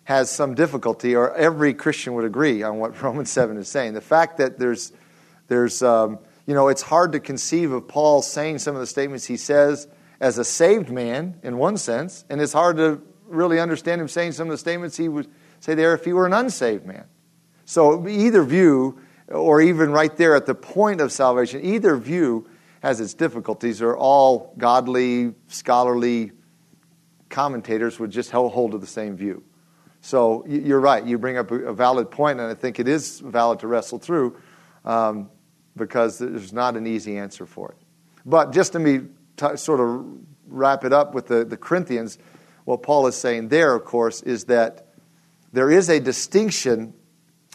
has 0.06 0.32
some 0.32 0.56
difficulty, 0.56 1.14
or 1.14 1.36
every 1.36 1.74
Christian 1.74 2.14
would 2.14 2.24
agree 2.24 2.64
on 2.64 2.78
what 2.78 3.02
Romans 3.04 3.30
7 3.32 3.58
is 3.58 3.68
saying. 3.68 3.94
The 3.94 4.00
fact 4.00 4.38
that 4.38 4.58
there's, 4.58 4.94
there's 5.50 5.84
um, 5.84 6.20
you 6.48 6.54
know, 6.54 6.70
it's 6.70 6.82
hard 6.82 7.12
to 7.12 7.20
conceive 7.20 7.74
of 7.74 7.86
Paul 7.90 8.22
saying 8.22 8.60
some 8.60 8.76
of 8.76 8.80
the 8.80 8.88
statements 8.88 9.26
he 9.26 9.36
says 9.36 9.90
as 10.22 10.38
a 10.38 10.46
saved 10.46 10.90
man, 10.90 11.38
in 11.44 11.58
one 11.58 11.76
sense, 11.76 12.24
and 12.30 12.40
it's 12.40 12.54
hard 12.54 12.78
to 12.78 13.02
really 13.28 13.60
understand 13.60 14.00
him 14.00 14.08
saying 14.08 14.32
some 14.32 14.48
of 14.48 14.52
the 14.52 14.58
statements 14.58 14.96
he 14.96 15.10
would 15.10 15.28
say 15.60 15.76
there 15.76 15.94
if 15.94 16.06
he 16.06 16.14
were 16.14 16.26
an 16.26 16.32
unsaved 16.32 16.86
man. 16.86 17.04
So, 17.66 18.08
either 18.08 18.44
view, 18.44 19.02
or 19.28 19.60
even 19.60 19.92
right 19.92 20.16
there 20.16 20.34
at 20.34 20.46
the 20.46 20.56
point 20.56 21.02
of 21.02 21.12
salvation, 21.12 21.60
either 21.62 21.98
view 21.98 22.48
has 22.82 23.00
its 23.00 23.14
difficulties, 23.14 23.82
or 23.82 23.96
all 23.96 24.54
godly, 24.58 25.34
scholarly 25.48 26.32
commentators 27.30 28.00
would 28.00 28.12
just 28.12 28.32
hold 28.32 28.72
to 28.72 28.78
the 28.78 28.88
same 28.88 29.16
view. 29.16 29.44
So 30.02 30.44
you're 30.48 30.80
right. 30.80 31.06
You 31.06 31.18
bring 31.18 31.38
up 31.38 31.52
a 31.52 31.74
valid 31.74 32.10
point, 32.10 32.40
and 32.40 32.50
I 32.50 32.56
think 32.56 32.80
it 32.80 32.88
is 32.88 33.20
valid 33.20 33.60
to 33.60 33.68
wrestle 33.68 34.00
through 34.00 34.36
um, 34.84 35.30
because 35.78 36.18
there's 36.18 36.52
not 36.52 36.76
an 36.76 36.88
easy 36.88 37.18
answer 37.18 37.46
for 37.46 37.72
it. 37.72 37.78
But 38.26 38.52
just 38.52 38.74
to 38.74 38.80
me 38.80 39.02
t- 39.38 39.56
sort 39.58 39.80
of 39.80 40.06
wrap 40.48 40.84
it 40.84 40.92
up 40.92 41.14
with 41.14 41.28
the, 41.28 41.46
the 41.46 41.58
Corinthians, 41.58 42.18
what 42.66 42.84
Paul 42.84 43.08
is 43.08 43.16
saying 43.16 43.50
there, 43.50 43.76
of 43.76 43.86
course, 43.86 44.22
is 44.24 44.46
that 44.46 44.88
there 45.54 45.70
is 45.70 45.90
a 45.90 46.00
distinction 46.00 46.94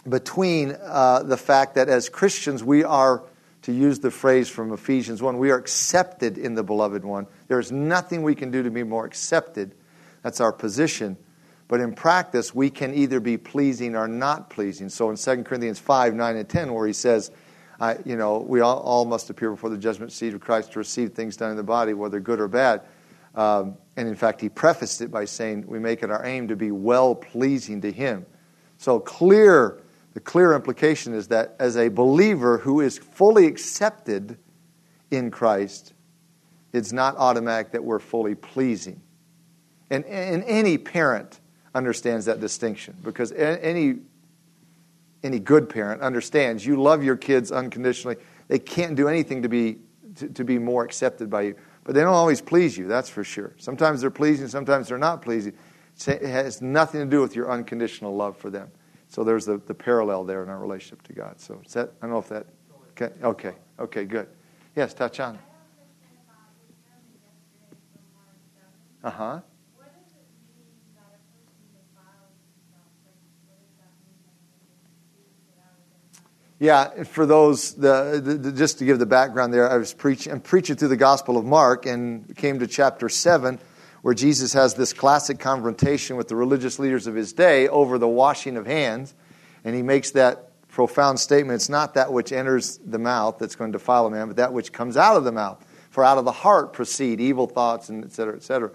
between 0.07 0.75
uh, 0.81 1.23
the 1.23 1.37
fact 1.37 1.75
that 1.75 1.89
as 1.89 2.07
Christians 2.07 2.63
we 2.63 2.83
are 2.83 3.23
to 3.67 3.73
use 3.73 3.99
the 3.99 4.09
phrase 4.09 4.47
from 4.47 4.71
Ephesians 4.71 5.21
1, 5.21 5.37
we 5.37 5.51
are 5.51 5.57
accepted 5.57 6.37
in 6.37 6.55
the 6.55 6.63
beloved 6.63 7.03
one. 7.03 7.27
There's 7.49 7.69
nothing 7.69 8.23
we 8.23 8.33
can 8.33 8.49
do 8.49 8.63
to 8.63 8.71
be 8.71 8.83
more 8.83 9.03
accepted. 9.03 9.75
That's 10.23 10.39
our 10.39 10.53
position. 10.53 11.17
But 11.67 11.81
in 11.81 11.93
practice, 11.93 12.55
we 12.55 12.69
can 12.69 12.93
either 12.93 13.19
be 13.19 13.35
pleasing 13.37 13.97
or 13.97 14.07
not 14.07 14.49
pleasing. 14.49 14.87
So 14.87 15.09
in 15.09 15.17
2 15.17 15.43
Corinthians 15.43 15.79
5, 15.79 16.13
9, 16.13 16.37
and 16.37 16.47
10, 16.47 16.73
where 16.73 16.87
he 16.87 16.93
says, 16.93 17.29
you 18.05 18.15
know, 18.15 18.37
we 18.37 18.61
all, 18.61 18.79
all, 18.79 19.03
must 19.03 19.29
appear 19.29 19.51
before 19.51 19.69
the 19.69 19.77
judgment 19.77 20.13
seat 20.13 20.33
of 20.33 20.39
Christ 20.39 20.71
to 20.71 20.79
receive 20.79 21.11
things 21.11 21.35
done 21.35 21.51
in 21.51 21.57
the 21.57 21.63
body, 21.63 21.93
whether 21.93 22.21
good 22.21 22.39
or 22.39 22.47
bad. 22.47 22.83
Um, 23.35 23.75
and 23.97 24.07
in 24.07 24.15
fact, 24.15 24.39
he 24.39 24.47
prefaced 24.47 25.01
it 25.01 25.11
by 25.11 25.25
saying, 25.25 25.65
we 25.67 25.77
make 25.77 26.03
it 26.03 26.09
our 26.09 26.25
aim 26.25 26.47
to 26.47 26.55
be 26.55 26.71
well 26.71 27.15
pleasing 27.15 27.81
to 27.81 27.91
him. 27.91 28.27
So 28.77 29.01
clear 29.01 29.81
the 30.17 30.21
clear 30.21 30.53
implication 30.53 31.13
is 31.13 31.27
that 31.27 31.55
as 31.59 31.77
a 31.77 31.89
believer 31.89 32.57
who 32.57 32.81
is 32.81 32.97
fully 32.97 33.45
accepted 33.45 34.39
in 35.11 35.29
Christ, 35.29 35.93
it's 36.73 36.91
not 36.91 37.15
automatic 37.17 37.73
that 37.73 37.83
we're 37.83 37.99
fully 37.99 38.33
pleasing. 38.33 38.99
And, 39.91 40.03
and 40.05 40.43
any 40.45 40.79
parent 40.79 41.39
understands 41.75 42.25
that 42.25 42.39
distinction 42.39 42.97
because 43.03 43.31
any, 43.31 43.99
any 45.21 45.37
good 45.37 45.69
parent 45.69 46.01
understands 46.01 46.65
you 46.65 46.81
love 46.81 47.03
your 47.03 47.15
kids 47.15 47.51
unconditionally. 47.51 48.15
They 48.47 48.57
can't 48.57 48.95
do 48.95 49.07
anything 49.07 49.43
to 49.43 49.49
be, 49.49 49.77
to, 50.15 50.29
to 50.29 50.43
be 50.43 50.57
more 50.57 50.83
accepted 50.83 51.29
by 51.29 51.43
you. 51.43 51.55
But 51.83 51.93
they 51.93 52.01
don't 52.01 52.15
always 52.15 52.41
please 52.41 52.75
you, 52.75 52.87
that's 52.87 53.07
for 53.07 53.23
sure. 53.23 53.53
Sometimes 53.59 54.01
they're 54.01 54.09
pleasing, 54.09 54.47
sometimes 54.47 54.87
they're 54.87 54.97
not 54.97 55.21
pleasing. 55.21 55.53
It 56.07 56.23
has 56.23 56.59
nothing 56.59 57.01
to 57.01 57.05
do 57.07 57.21
with 57.21 57.35
your 57.35 57.51
unconditional 57.51 58.15
love 58.15 58.35
for 58.35 58.49
them. 58.49 58.71
So 59.09 59.23
there's 59.23 59.45
the, 59.45 59.57
the 59.57 59.73
parallel 59.73 60.23
there 60.25 60.43
in 60.43 60.49
our 60.49 60.59
relationship 60.59 61.01
to 61.03 61.13
God. 61.13 61.39
So 61.39 61.59
is 61.65 61.73
that, 61.73 61.93
I 62.01 62.05
don't 62.05 62.11
know 62.11 62.19
if 62.19 62.29
that, 62.29 62.47
okay, 62.91 63.13
okay, 63.23 63.53
okay 63.79 64.05
good. 64.05 64.27
Yes, 64.75 64.93
touch 64.93 65.19
on. 65.19 65.39
Uh 69.03 69.09
huh. 69.09 69.39
Yeah, 76.59 77.03
for 77.03 77.27
those, 77.27 77.75
the, 77.75 78.19
the, 78.23 78.51
just 78.51 78.79
to 78.79 78.85
give 78.85 78.97
the 78.97 79.05
background 79.05 79.53
there, 79.53 79.69
I 79.69 79.77
was 79.77 79.93
preaching, 79.93 80.33
I'm 80.33 80.41
preaching 80.41 80.75
through 80.75 80.87
the 80.87 80.97
Gospel 80.97 81.37
of 81.37 81.45
Mark 81.45 81.85
and 81.85 82.35
came 82.35 82.57
to 82.59 82.67
chapter 82.67 83.09
7 83.09 83.59
where 84.07 84.13
Jesus 84.13 84.53
has 84.53 84.73
this 84.73 84.93
classic 84.93 85.37
confrontation 85.37 86.15
with 86.15 86.29
the 86.29 86.35
religious 86.37 86.79
leaders 86.79 87.07
of 87.07 87.15
his 87.15 87.33
day 87.33 87.67
over 87.67 87.97
the 87.97 88.07
washing 88.07 88.55
of 88.55 88.65
hands. 88.65 89.13
And 89.65 89.75
he 89.75 89.81
makes 89.81 90.11
that 90.11 90.65
profound 90.69 91.19
statement 91.19 91.57
it's 91.57 91.67
not 91.67 91.95
that 91.95 92.13
which 92.13 92.31
enters 92.31 92.77
the 92.85 92.99
mouth 92.99 93.37
that's 93.37 93.57
going 93.57 93.73
to 93.73 93.77
defile 93.77 94.05
a 94.05 94.09
man, 94.09 94.27
but 94.27 94.37
that 94.37 94.53
which 94.53 94.71
comes 94.71 94.95
out 94.95 95.17
of 95.17 95.25
the 95.25 95.33
mouth. 95.33 95.61
For 95.89 96.05
out 96.05 96.17
of 96.17 96.23
the 96.23 96.31
heart 96.31 96.71
proceed 96.71 97.19
evil 97.19 97.47
thoughts, 97.47 97.89
and 97.89 98.05
et 98.05 98.13
cetera, 98.13 98.37
et 98.37 98.43
cetera. 98.43 98.71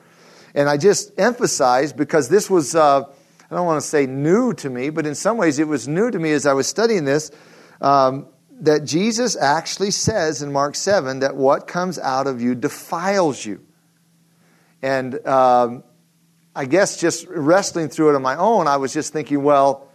And 0.55 0.69
I 0.69 0.77
just 0.77 1.19
emphasize 1.19 1.95
because 1.95 2.29
this 2.29 2.51
was, 2.51 2.75
uh, 2.75 3.01
I 3.01 3.55
don't 3.55 3.65
want 3.65 3.81
to 3.81 3.89
say 3.89 4.05
new 4.05 4.53
to 4.53 4.69
me, 4.69 4.91
but 4.91 5.07
in 5.07 5.15
some 5.15 5.39
ways 5.39 5.59
it 5.59 5.67
was 5.67 5.89
new 5.89 6.11
to 6.11 6.19
me 6.19 6.33
as 6.33 6.45
I 6.45 6.53
was 6.53 6.67
studying 6.67 7.07
this. 7.07 7.31
Um, 7.81 8.27
that 8.61 8.85
Jesus 8.85 9.35
actually 9.35 9.93
says 9.93 10.43
in 10.43 10.53
Mark 10.53 10.75
7 10.75 11.21
that 11.21 11.37
what 11.37 11.67
comes 11.67 11.99
out 11.99 12.27
of 12.27 12.43
you 12.43 12.55
defiles 12.55 13.47
you. 13.47 13.63
And 14.83 15.25
um, 15.27 15.85
I 16.55 16.67
guess 16.67 16.97
just 16.97 17.27
wrestling 17.29 17.89
through 17.89 18.11
it 18.11 18.17
on 18.17 18.23
my 18.23 18.37
own, 18.37 18.67
I 18.67 18.77
was 18.77 18.93
just 18.93 19.13
thinking, 19.13 19.43
well, 19.43 19.89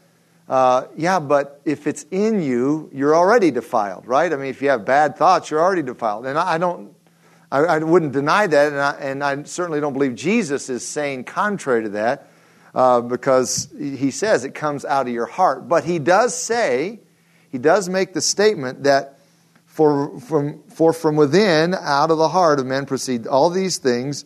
uh, 0.48 0.88
yeah, 0.96 1.20
but 1.20 1.62
if 1.66 1.88
it's 1.88 2.04
in 2.10 2.42
you, 2.42 2.90
you're 2.94 3.16
already 3.16 3.52
defiled, 3.52 4.08
right? 4.08 4.32
I 4.32 4.38
mean, 4.38 4.48
if 4.48 4.62
you 4.62 4.70
have 4.70 4.86
bad 4.86 5.18
thoughts, 5.18 5.52
you're 5.52 5.62
already 5.62 5.82
defiled. 5.82 6.26
And 6.26 6.40
I, 6.40 6.58
don't, 6.58 6.96
I, 7.52 7.60
I, 7.60 7.78
wouldn't 7.80 8.14
deny 8.14 8.48
that, 8.48 8.72
and 8.72 8.82
I, 8.82 8.92
and 8.94 9.24
I, 9.24 9.44
certainly 9.44 9.82
don't 9.82 9.92
believe 9.92 10.16
Jesus 10.16 10.70
is 10.70 10.88
saying 10.88 11.26
contrary 11.26 11.84
to 11.84 11.90
that, 11.90 12.30
uh, 12.74 13.02
because 13.02 13.74
he 13.78 14.10
says 14.10 14.46
it 14.46 14.56
comes 14.56 14.86
out 14.86 15.08
of 15.08 15.14
your 15.14 15.26
heart. 15.26 15.68
But 15.68 15.84
he 15.84 16.00
does 16.00 16.34
say, 16.34 17.02
he 17.52 17.58
does 17.58 17.90
make 17.90 18.14
the 18.14 18.22
statement 18.22 18.84
that 18.84 19.20
for 19.66 20.20
from, 20.22 20.64
for 20.70 20.94
from 20.94 21.18
within, 21.18 21.74
out 21.74 22.10
of 22.10 22.18
the 22.18 22.30
heart 22.30 22.60
of 22.60 22.66
men 22.66 22.86
proceed 22.86 23.28
all 23.28 23.50
these 23.50 23.78
things 23.78 24.26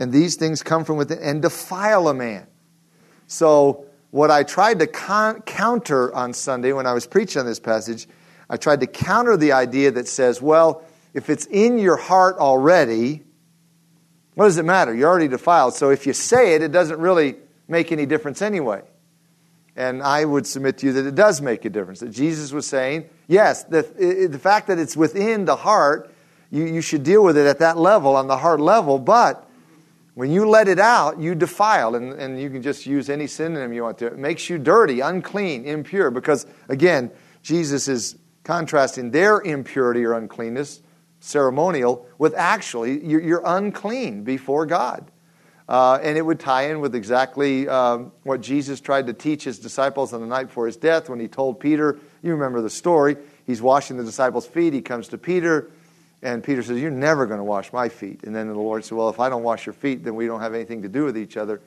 and 0.00 0.12
these 0.12 0.36
things 0.36 0.62
come 0.62 0.84
from 0.84 0.96
within 0.96 1.18
and 1.18 1.42
defile 1.42 2.08
a 2.08 2.14
man. 2.14 2.46
So 3.26 3.84
what 4.10 4.30
I 4.30 4.42
tried 4.42 4.80
to 4.80 4.86
con- 4.86 5.42
counter 5.42 6.12
on 6.12 6.32
Sunday 6.32 6.72
when 6.72 6.86
I 6.86 6.94
was 6.94 7.06
preaching 7.06 7.40
on 7.40 7.46
this 7.46 7.60
passage, 7.60 8.08
I 8.48 8.56
tried 8.56 8.80
to 8.80 8.86
counter 8.86 9.36
the 9.36 9.52
idea 9.52 9.92
that 9.92 10.08
says, 10.08 10.42
well, 10.42 10.82
if 11.14 11.30
it's 11.30 11.46
in 11.46 11.78
your 11.78 11.96
heart 11.96 12.38
already, 12.38 13.22
what 14.34 14.46
does 14.46 14.58
it 14.58 14.64
matter? 14.64 14.94
You're 14.94 15.08
already 15.08 15.28
defiled. 15.28 15.74
So 15.74 15.90
if 15.90 16.06
you 16.06 16.12
say 16.12 16.54
it, 16.54 16.62
it 16.62 16.72
doesn't 16.72 16.98
really 16.98 17.36
make 17.68 17.92
any 17.92 18.06
difference 18.06 18.42
anyway. 18.42 18.82
And 19.76 20.02
I 20.02 20.24
would 20.24 20.46
submit 20.46 20.78
to 20.78 20.86
you 20.86 20.92
that 20.94 21.06
it 21.06 21.14
does 21.14 21.40
make 21.40 21.64
a 21.64 21.70
difference. 21.70 22.00
That 22.00 22.10
Jesus 22.10 22.52
was 22.52 22.66
saying, 22.66 23.08
yes, 23.28 23.64
the, 23.64 23.82
the 24.30 24.38
fact 24.38 24.66
that 24.68 24.78
it's 24.78 24.96
within 24.96 25.44
the 25.44 25.56
heart, 25.56 26.12
you, 26.50 26.64
you 26.64 26.80
should 26.80 27.02
deal 27.02 27.22
with 27.22 27.36
it 27.36 27.46
at 27.46 27.58
that 27.58 27.76
level, 27.76 28.16
on 28.16 28.28
the 28.28 28.36
heart 28.36 28.60
level, 28.60 28.98
but 28.98 29.46
when 30.20 30.30
you 30.30 30.46
let 30.46 30.68
it 30.68 30.78
out, 30.78 31.18
you 31.18 31.34
defile. 31.34 31.94
And, 31.94 32.12
and 32.12 32.38
you 32.38 32.50
can 32.50 32.60
just 32.60 32.84
use 32.84 33.08
any 33.08 33.26
synonym 33.26 33.72
you 33.72 33.84
want 33.84 33.96
to. 33.98 34.06
It 34.08 34.18
makes 34.18 34.50
you 34.50 34.58
dirty, 34.58 35.00
unclean, 35.00 35.64
impure. 35.64 36.10
Because, 36.10 36.46
again, 36.68 37.10
Jesus 37.42 37.88
is 37.88 38.18
contrasting 38.44 39.12
their 39.12 39.40
impurity 39.40 40.04
or 40.04 40.12
uncleanness, 40.12 40.82
ceremonial, 41.20 42.06
with 42.18 42.34
actually, 42.36 43.02
you're, 43.02 43.22
you're 43.22 43.42
unclean 43.46 44.22
before 44.22 44.66
God. 44.66 45.10
Uh, 45.66 45.98
and 46.02 46.18
it 46.18 46.22
would 46.22 46.38
tie 46.38 46.68
in 46.68 46.80
with 46.80 46.94
exactly 46.94 47.66
um, 47.66 48.12
what 48.24 48.42
Jesus 48.42 48.78
tried 48.80 49.06
to 49.06 49.14
teach 49.14 49.44
his 49.44 49.58
disciples 49.58 50.12
on 50.12 50.20
the 50.20 50.26
night 50.26 50.48
before 50.48 50.66
his 50.66 50.76
death 50.76 51.08
when 51.08 51.18
he 51.18 51.28
told 51.28 51.60
Peter, 51.60 51.98
you 52.22 52.32
remember 52.32 52.60
the 52.60 52.68
story, 52.68 53.16
he's 53.46 53.62
washing 53.62 53.96
the 53.96 54.04
disciples' 54.04 54.46
feet. 54.46 54.74
He 54.74 54.82
comes 54.82 55.08
to 55.08 55.16
Peter, 55.16 55.70
and 56.22 56.44
Peter 56.44 56.62
says, 56.62 56.78
You're 56.78 56.90
never 56.90 57.26
going 57.26 57.38
to 57.38 57.44
wash 57.44 57.72
my 57.72 57.88
feet. 57.88 58.24
And 58.24 58.34
then 58.34 58.48
the 58.48 58.54
Lord 58.54 58.84
said, 58.84 58.96
Well, 58.96 59.08
if 59.08 59.20
I 59.20 59.28
don't 59.28 59.42
wash 59.42 59.66
your 59.66 59.72
feet, 59.72 60.04
then 60.04 60.14
we 60.14 60.26
don't 60.26 60.40
have 60.40 60.54
anything 60.54 60.82
to 60.82 60.88
do 60.88 61.04
with 61.04 61.16
each 61.16 61.36
other. 61.36 61.60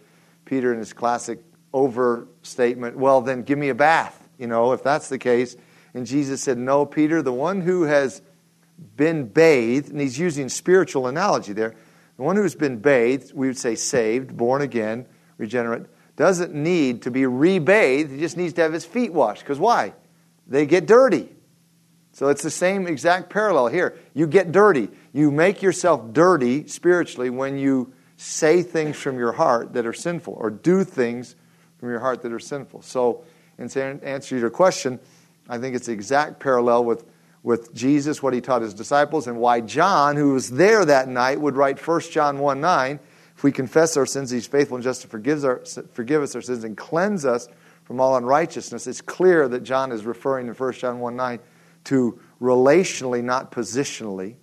Peter, 0.45 0.71
in 0.73 0.79
his 0.79 0.93
classic 0.93 1.39
overstatement, 1.73 2.97
Well, 2.97 3.21
then 3.21 3.43
give 3.43 3.57
me 3.57 3.69
a 3.69 3.75
bath, 3.75 4.27
you 4.37 4.47
know, 4.47 4.73
if 4.73 4.83
that's 4.83 5.09
the 5.09 5.17
case. 5.17 5.55
And 5.93 6.05
Jesus 6.05 6.41
said, 6.41 6.57
No, 6.57 6.85
Peter, 6.85 7.21
the 7.21 7.33
one 7.33 7.61
who 7.61 7.83
has 7.83 8.21
been 8.95 9.27
bathed, 9.27 9.89
and 9.89 9.99
he's 9.99 10.19
using 10.19 10.49
spiritual 10.49 11.07
analogy 11.07 11.53
there, 11.53 11.75
the 12.17 12.23
one 12.23 12.35
who's 12.35 12.55
been 12.55 12.77
bathed, 12.77 13.33
we 13.33 13.47
would 13.47 13.57
say 13.57 13.75
saved, 13.75 14.35
born 14.37 14.61
again, 14.61 15.07
regenerate, 15.37 15.87
doesn't 16.15 16.53
need 16.53 17.01
to 17.03 17.11
be 17.11 17.21
rebathed. 17.21 18.11
He 18.11 18.19
just 18.19 18.37
needs 18.37 18.53
to 18.53 18.61
have 18.61 18.73
his 18.73 18.85
feet 18.85 19.11
washed. 19.11 19.41
Because 19.41 19.57
why? 19.57 19.93
They 20.47 20.67
get 20.67 20.85
dirty. 20.85 21.29
So 22.13 22.29
it's 22.29 22.43
the 22.43 22.51
same 22.51 22.87
exact 22.87 23.29
parallel 23.29 23.67
here. 23.67 23.97
You 24.13 24.27
get 24.27 24.51
dirty. 24.51 24.89
You 25.11 25.31
make 25.31 25.61
yourself 25.61 26.13
dirty 26.13 26.67
spiritually 26.67 27.29
when 27.29 27.57
you 27.57 27.91
say 28.17 28.61
things 28.61 28.97
from 28.97 29.17
your 29.17 29.33
heart 29.33 29.73
that 29.73 29.85
are 29.85 29.93
sinful 29.93 30.35
or 30.35 30.49
do 30.49 30.83
things 30.83 31.35
from 31.79 31.89
your 31.89 31.99
heart 31.99 32.21
that 32.21 32.31
are 32.31 32.39
sinful. 32.39 32.83
So, 32.83 33.23
in 33.57 33.69
answer 33.75 34.35
to 34.35 34.39
your 34.39 34.49
question, 34.49 34.99
I 35.49 35.57
think 35.57 35.75
it's 35.75 35.87
the 35.87 35.93
exact 35.93 36.39
parallel 36.39 36.85
with 36.85 37.05
with 37.43 37.73
Jesus, 37.73 38.23
what 38.23 38.33
he 38.33 38.39
taught 38.39 38.61
his 38.61 38.73
disciples, 38.73 39.27
and 39.27 39.37
why 39.37 39.59
John, 39.59 40.15
who 40.15 40.33
was 40.33 40.49
there 40.49 40.85
that 40.85 41.09
night, 41.09 41.41
would 41.41 41.57
write 41.57 41.85
1 41.85 42.01
John 42.11 42.39
1 42.39 42.61
9. 42.61 42.99
If 43.35 43.43
we 43.43 43.51
confess 43.51 43.97
our 43.97 44.05
sins, 44.05 44.31
he's 44.31 44.47
faithful 44.47 44.77
and 44.77 44.83
just 44.83 45.01
to 45.01 45.07
forgive, 45.07 45.43
our, 45.43 45.61
forgive 45.91 46.21
us 46.21 46.35
our 46.35 46.41
sins 46.41 46.63
and 46.63 46.77
cleanse 46.77 47.25
us 47.25 47.49
from 47.83 47.99
all 47.99 48.15
unrighteousness. 48.15 48.87
It's 48.87 49.01
clear 49.01 49.49
that 49.49 49.63
John 49.63 49.91
is 49.91 50.05
referring 50.05 50.47
to 50.47 50.53
1 50.53 50.73
John 50.73 50.99
1 50.99 51.15
9 51.15 51.39
to 51.85 52.19
relationally, 52.41 53.23
not 53.23 53.51
positionally. 53.51 54.35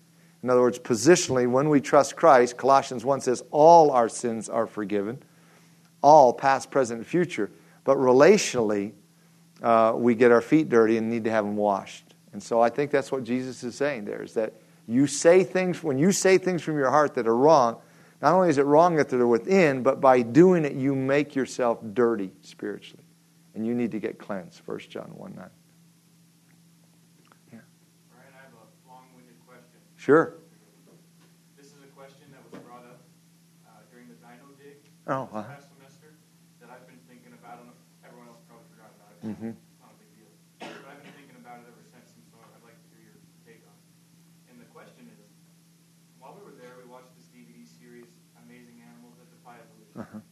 In 0.43 0.51
other 0.51 0.61
words, 0.61 0.79
positionally, 0.79 1.51
when 1.51 1.69
we 1.69 1.81
trust 1.81 2.17
Christ, 2.17 2.57
Colossians 2.57 3.05
1 3.05 3.21
says 3.21 3.43
all 3.51 3.91
our 3.91 4.09
sins 4.09 4.49
are 4.49 4.67
forgiven, 4.67 5.23
all 6.03 6.33
past, 6.33 6.71
present, 6.71 6.99
and 6.99 7.07
future. 7.07 7.51
But 7.85 7.99
relationally, 7.99 8.93
uh, 9.63 9.93
we 9.97 10.15
get 10.15 10.31
our 10.31 10.41
feet 10.41 10.69
dirty 10.69 10.97
and 10.97 11.11
need 11.11 11.25
to 11.25 11.31
have 11.31 11.45
them 11.45 11.57
washed. 11.57 12.15
And 12.33 12.43
so 12.43 12.61
I 12.61 12.71
think 12.71 12.91
that's 12.91 13.13
what 13.13 13.25
Jesus 13.25 13.63
is 13.65 13.75
saying 13.75 14.05
there 14.05 14.23
is 14.23 14.35
that 14.35 14.55
you 14.87 15.07
say 15.07 15.45
things, 15.45 15.83
when 15.83 15.99
you 15.99 16.13
say 16.13 16.39
things 16.39 16.63
from 16.63 16.77
your 16.77 16.91
heart 16.91 17.15
that 17.15 17.27
are 17.27 17.37
wrong, 17.37 17.81
not 18.23 18.35
only 18.35 18.51
is 18.51 18.59
it 18.59 18.67
wrong 18.67 18.97
that 18.97 19.09
they're 19.09 19.27
within, 19.27 19.83
but 19.83 20.01
by 20.01 20.23
doing 20.23 20.65
it, 20.65 20.75
you 20.75 20.95
make 20.95 21.35
yourself 21.35 21.79
dirty 21.95 22.33
spiritually. 22.43 23.05
And 23.55 23.67
you 23.67 23.75
need 23.75 23.91
to 23.93 23.99
get 23.99 24.19
cleansed. 24.19 24.63
1 24.65 24.79
John 24.89 25.11
1 25.17 25.35
9. 25.35 25.51
Yeah. 27.53 27.59
Brian, 28.13 28.29
I 28.39 28.43
have 28.45 28.53
a 28.53 28.89
long 28.89 29.07
winded 29.15 29.35
question. 29.47 29.81
Sure. 30.00 30.40
This 31.61 31.76
is 31.76 31.85
a 31.85 31.92
question 31.92 32.33
that 32.33 32.40
was 32.49 32.57
brought 32.64 32.88
up 32.88 33.04
uh, 33.69 33.85
during 33.92 34.09
the 34.09 34.16
Dino 34.16 34.49
Dig 34.57 34.80
oh, 35.04 35.28
uh-huh. 35.28 35.45
last 35.45 35.69
semester 35.76 36.16
that 36.57 36.73
I've 36.73 36.88
been 36.88 37.04
thinking 37.04 37.37
about. 37.37 37.61
Everyone 38.00 38.33
else 38.33 38.40
probably 38.49 38.64
forgot 38.73 38.97
about 38.97 39.12
It's 39.69 39.76
not 39.76 39.92
a 39.92 40.00
big 40.00 40.09
deal, 40.16 40.33
but 40.57 40.88
I've 40.88 41.04
been 41.04 41.12
thinking 41.21 41.37
about 41.37 41.69
it. 41.69 41.76
Mm-hmm. 50.00 50.00
Uh-huh. 50.00 50.25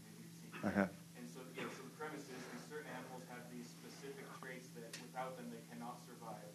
Uh-huh. 0.65 0.89
And 1.21 1.29
so, 1.29 1.45
yeah, 1.53 1.69
so 1.77 1.85
the 1.85 1.93
premise 2.01 2.25
is 2.25 2.41
certain 2.73 2.89
animals 2.97 3.21
have 3.29 3.45
these 3.53 3.69
specific 3.69 4.25
traits 4.41 4.73
that 4.81 4.97
without 5.05 5.37
them 5.37 5.53
they 5.53 5.61
cannot 5.69 6.01
survive. 6.09 6.49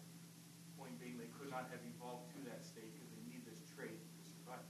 Point 0.74 0.98
being, 0.98 1.14
they 1.16 1.30
could 1.38 1.48
not 1.48 1.70
have 1.70 1.80
evolved 1.86 2.34
to 2.34 2.42
that 2.50 2.66
state 2.66 2.90
because 2.90 3.08
they 3.14 3.22
need 3.30 3.46
this 3.46 3.62
trait 3.72 3.96
to 3.96 4.20
survive. 4.26 4.66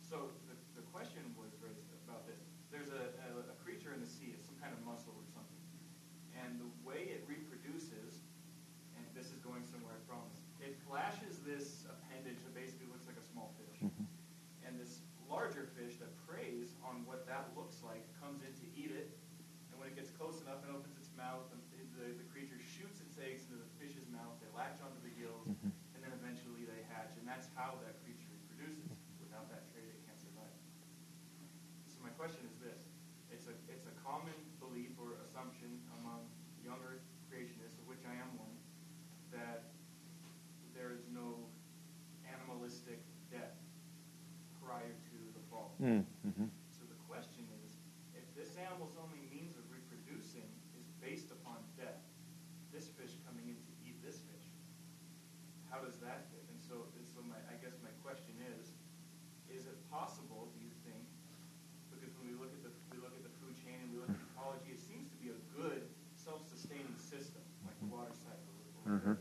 So 0.00 0.30
the, 0.46 0.54
the 0.78 0.84
question 0.94 1.26
was 1.34 1.50
raised 1.58 1.90
about 2.06 2.24
this. 2.30 2.40
There's 2.70 2.94
a, 2.94 3.10
a, 3.34 3.52
a 3.52 3.56
creature 3.60 3.90
in 3.90 3.98
the 3.98 4.08
sea, 4.08 4.32
it's 4.32 4.46
some 4.46 4.56
kind 4.62 4.70
of 4.70 4.80
mussel 4.86 5.12
or 5.18 5.26
something. 5.34 5.60
And 6.38 6.62
the 6.62 6.70
way 6.86 7.10
it 7.10 7.26
reproduces, 7.26 8.22
and 8.94 9.04
this 9.12 9.34
is 9.34 9.42
going 9.42 9.66
somewhere, 9.66 9.98
I 9.98 10.02
promise, 10.06 10.40
it 10.62 10.78
flashes 10.86 11.42
this 11.42 11.84
appendage 11.90 12.40
that 12.46 12.54
basically 12.54 12.88
looks 12.88 13.04
like 13.10 13.18
a 13.18 13.26
small 13.26 13.52
fish. 13.58 13.82
Mm-hmm. 13.84 14.06
And 14.64 14.80
this 14.80 15.04
larger 15.28 15.66
fish 15.74 15.96
that 15.98 16.12
preys 16.28 16.76
on 16.84 17.02
what 17.08 17.26
that 17.26 17.50
looks 17.56 17.80
like 17.82 18.04
comes 18.20 18.44
in 18.44 18.52
to 18.54 18.66
eat 18.76 18.92
it. 18.92 19.10
And 19.72 19.80
when 19.80 19.90
it 19.90 19.96
gets 19.98 20.12
close 20.14 20.38
enough 20.44 20.62
and 20.62 20.70
opens 20.70 20.94
its 21.00 21.10
mouth, 21.18 21.48
the, 21.50 21.58
the, 21.98 22.14
the 22.14 22.26
creature 22.30 22.60
shoots 22.60 23.00
its 23.02 23.18
eggs 23.18 23.48
into 23.48 23.58
the 23.58 23.70
fish's 23.80 24.06
mouth. 24.12 24.36
They 24.38 24.46
latch 24.54 24.78
onto 24.84 25.00
the 25.02 25.10
gills, 25.16 25.50
mm-hmm. 25.50 25.72
and 25.96 26.00
then 26.04 26.12
eventually 26.14 26.68
they 26.68 26.86
hatch. 26.92 27.16
And 27.18 27.26
that's 27.26 27.50
how 27.56 27.80
that 27.82 27.98
creature 28.04 28.30
reproduces. 28.30 28.94
Without 29.18 29.50
that 29.50 29.66
trait, 29.74 29.90
it 29.90 30.00
can't 30.06 30.20
survive. 30.20 30.54
So 31.90 31.98
my 32.04 32.12
question 32.14 32.46
is 32.46 32.54
this. 32.62 32.86
It's 33.32 33.50
a, 33.50 33.54
it's 33.66 33.90
a 33.90 33.94
common 34.06 34.36
belief 34.62 34.94
or 35.00 35.18
assumption 35.24 35.82
among 35.98 36.30
younger 36.62 37.02
creationists, 37.26 37.80
of 37.82 37.90
which 37.90 38.06
I 38.06 38.14
am 38.14 38.30
one, 38.38 38.54
that 39.34 39.74
there 40.76 40.94
is 40.94 41.02
no 41.10 41.50
animalistic 42.22 43.02
death 43.34 43.58
prior 44.62 44.94
to 44.94 45.16
the 45.34 45.42
fall. 45.50 45.73
Mm, 45.73 45.73
mm-hmm. 45.84 46.48
So 46.72 46.82
the 46.88 47.00
question 47.04 47.44
is, 47.60 47.76
if 48.16 48.24
this 48.32 48.56
animal's 48.56 48.96
only 48.96 49.20
means 49.28 49.60
of 49.60 49.64
reproducing 49.68 50.48
is 50.80 50.88
based 50.96 51.28
upon 51.28 51.60
death, 51.76 52.00
this 52.72 52.88
fish 52.96 53.12
coming 53.28 53.52
in 53.52 53.58
to 53.60 53.72
eat 53.84 54.00
this 54.00 54.24
fish, 54.24 54.48
how 55.68 55.84
does 55.84 56.00
that 56.00 56.30
fit? 56.32 56.44
And 56.48 56.56
so, 56.56 56.88
and 56.96 57.04
so 57.04 57.20
my, 57.28 57.36
I 57.52 57.60
guess 57.60 57.76
my 57.84 57.92
question 58.00 58.32
is, 58.56 58.72
is 59.52 59.68
it 59.68 59.76
possible, 59.92 60.48
do 60.56 60.58
you 60.64 60.72
think, 60.88 61.04
because 61.92 62.10
when 62.16 62.32
we 62.32 62.36
look 62.40 62.50
at 62.56 62.64
the 62.64 62.72
we 62.90 62.98
look 62.98 63.14
at 63.14 63.22
the 63.22 63.34
food 63.42 63.54
chain 63.60 63.78
and 63.84 63.92
we 63.92 64.00
look 64.00 64.10
at 64.10 64.18
ecology, 64.34 64.72
it 64.72 64.82
seems 64.82 65.06
to 65.12 65.18
be 65.20 65.30
a 65.30 65.40
good 65.52 65.84
self-sustaining 66.16 66.96
system, 66.96 67.44
like 67.68 67.76
the 67.78 67.90
water 67.92 68.14
cycle. 68.16 68.54
Or, 68.84 68.98
mm-hmm. 68.98 69.14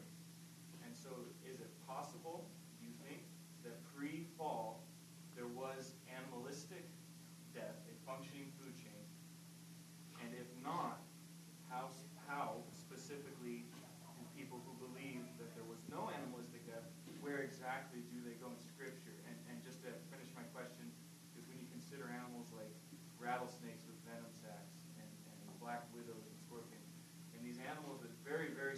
rattlesnakes 23.23 23.87
with 23.87 23.95
venom 24.03 24.29
sacs 24.43 24.83
and, 24.99 25.07
and 25.07 25.55
black 25.63 25.87
widows 25.95 26.27
and 26.27 26.35
scorpions. 26.43 26.91
And 27.31 27.39
these 27.41 27.57
animals 27.63 28.03
that 28.03 28.11
very, 28.27 28.51
very 28.51 28.75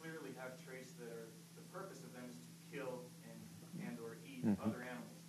clearly 0.00 0.32
have 0.40 0.56
traits 0.64 0.96
that 0.96 1.12
are 1.12 1.28
the 1.52 1.64
purpose 1.68 2.00
of 2.00 2.08
them 2.16 2.24
is 2.32 2.40
to 2.40 2.48
kill 2.72 3.04
and 3.28 3.36
and 3.84 4.00
or 4.02 4.18
eat 4.26 4.37
mm-hmm. 4.56 4.64
other 4.64 4.80
animals. 4.80 5.20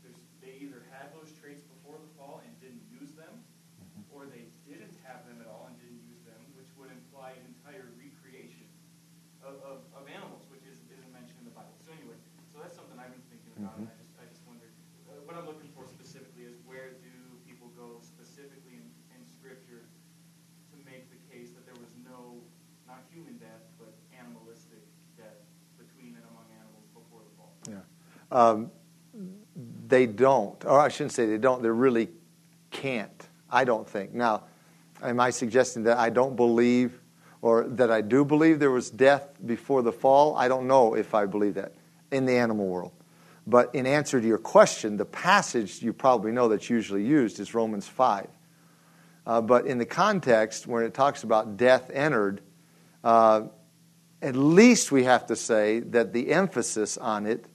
There's, 0.00 0.16
they 0.40 0.56
either 0.62 0.86
had 0.88 1.12
those 1.12 1.34
traits 1.36 1.60
before 1.60 2.00
the 2.00 2.08
fall 2.16 2.40
and 2.40 2.52
didn't 2.62 2.84
use 2.88 3.12
them, 3.12 3.44
mm-hmm. 3.76 4.08
or 4.08 4.24
they 4.24 4.48
didn't 4.64 4.96
have 5.04 5.28
them 5.28 5.44
at 5.44 5.48
all 5.50 5.68
and 5.68 5.76
didn't 5.76 6.00
use 6.08 6.24
them, 6.24 6.40
which 6.56 6.72
would 6.80 6.88
imply 6.88 7.36
an 7.36 7.44
entire 7.52 7.92
recreation 8.00 8.64
of, 9.44 9.60
of, 9.60 9.84
of 9.92 10.08
animals, 10.08 10.48
which 10.48 10.64
is, 10.64 10.80
isn't 10.88 11.12
mentioned 11.12 11.36
in 11.44 11.46
the 11.46 11.56
Bible. 11.56 11.76
So 11.84 11.92
anyway, 11.92 12.16
so 12.48 12.64
that's 12.64 12.72
something 12.72 12.96
I've 12.96 13.12
been 13.12 13.28
thinking 13.28 13.52
about, 13.60 13.76
mm-hmm. 13.76 13.88
and 13.88 13.92
I 13.92 13.96
just 14.00 14.14
I 14.16 14.24
just 14.32 14.42
wondered 14.48 14.72
uh, 15.06 15.20
what 15.28 15.36
I'm 15.36 15.44
looking 15.44 15.68
for 15.76 15.84
specifically 15.84 16.48
is 16.48 16.56
where 16.64 16.96
do 17.04 17.12
people 17.44 17.68
go 17.76 18.00
specifically 18.00 18.80
in, 18.80 18.86
in 19.12 19.20
Scripture 19.28 19.86
um, 28.36 28.70
they 29.88 30.04
don't, 30.04 30.62
or 30.66 30.78
I 30.78 30.88
shouldn't 30.88 31.12
say 31.12 31.24
they 31.24 31.38
don't, 31.38 31.62
they 31.62 31.70
really 31.70 32.08
can't. 32.70 33.28
I 33.50 33.64
don't 33.64 33.88
think. 33.88 34.12
Now, 34.12 34.44
am 35.02 35.20
I 35.20 35.30
suggesting 35.30 35.84
that 35.84 35.96
I 35.96 36.10
don't 36.10 36.36
believe 36.36 37.00
or 37.40 37.64
that 37.64 37.90
I 37.90 38.02
do 38.02 38.26
believe 38.26 38.58
there 38.58 38.70
was 38.70 38.90
death 38.90 39.28
before 39.44 39.80
the 39.80 39.92
fall? 39.92 40.36
I 40.36 40.48
don't 40.48 40.66
know 40.66 40.94
if 40.94 41.14
I 41.14 41.24
believe 41.24 41.54
that 41.54 41.72
in 42.10 42.26
the 42.26 42.36
animal 42.36 42.66
world. 42.66 42.92
But 43.46 43.74
in 43.74 43.86
answer 43.86 44.20
to 44.20 44.26
your 44.26 44.38
question, 44.38 44.98
the 44.98 45.06
passage 45.06 45.82
you 45.82 45.94
probably 45.94 46.32
know 46.32 46.48
that's 46.48 46.68
usually 46.68 47.04
used 47.04 47.40
is 47.40 47.54
Romans 47.54 47.88
5. 47.88 48.28
Uh, 49.26 49.40
but 49.40 49.66
in 49.66 49.78
the 49.78 49.86
context 49.86 50.66
when 50.66 50.84
it 50.84 50.92
talks 50.92 51.22
about 51.22 51.56
death 51.56 51.90
entered, 51.90 52.42
uh, 53.02 53.42
at 54.20 54.36
least 54.36 54.92
we 54.92 55.04
have 55.04 55.26
to 55.26 55.36
say 55.36 55.80
that 55.80 56.12
the 56.12 56.32
emphasis 56.32 56.98
on 56.98 57.24
it 57.24 57.46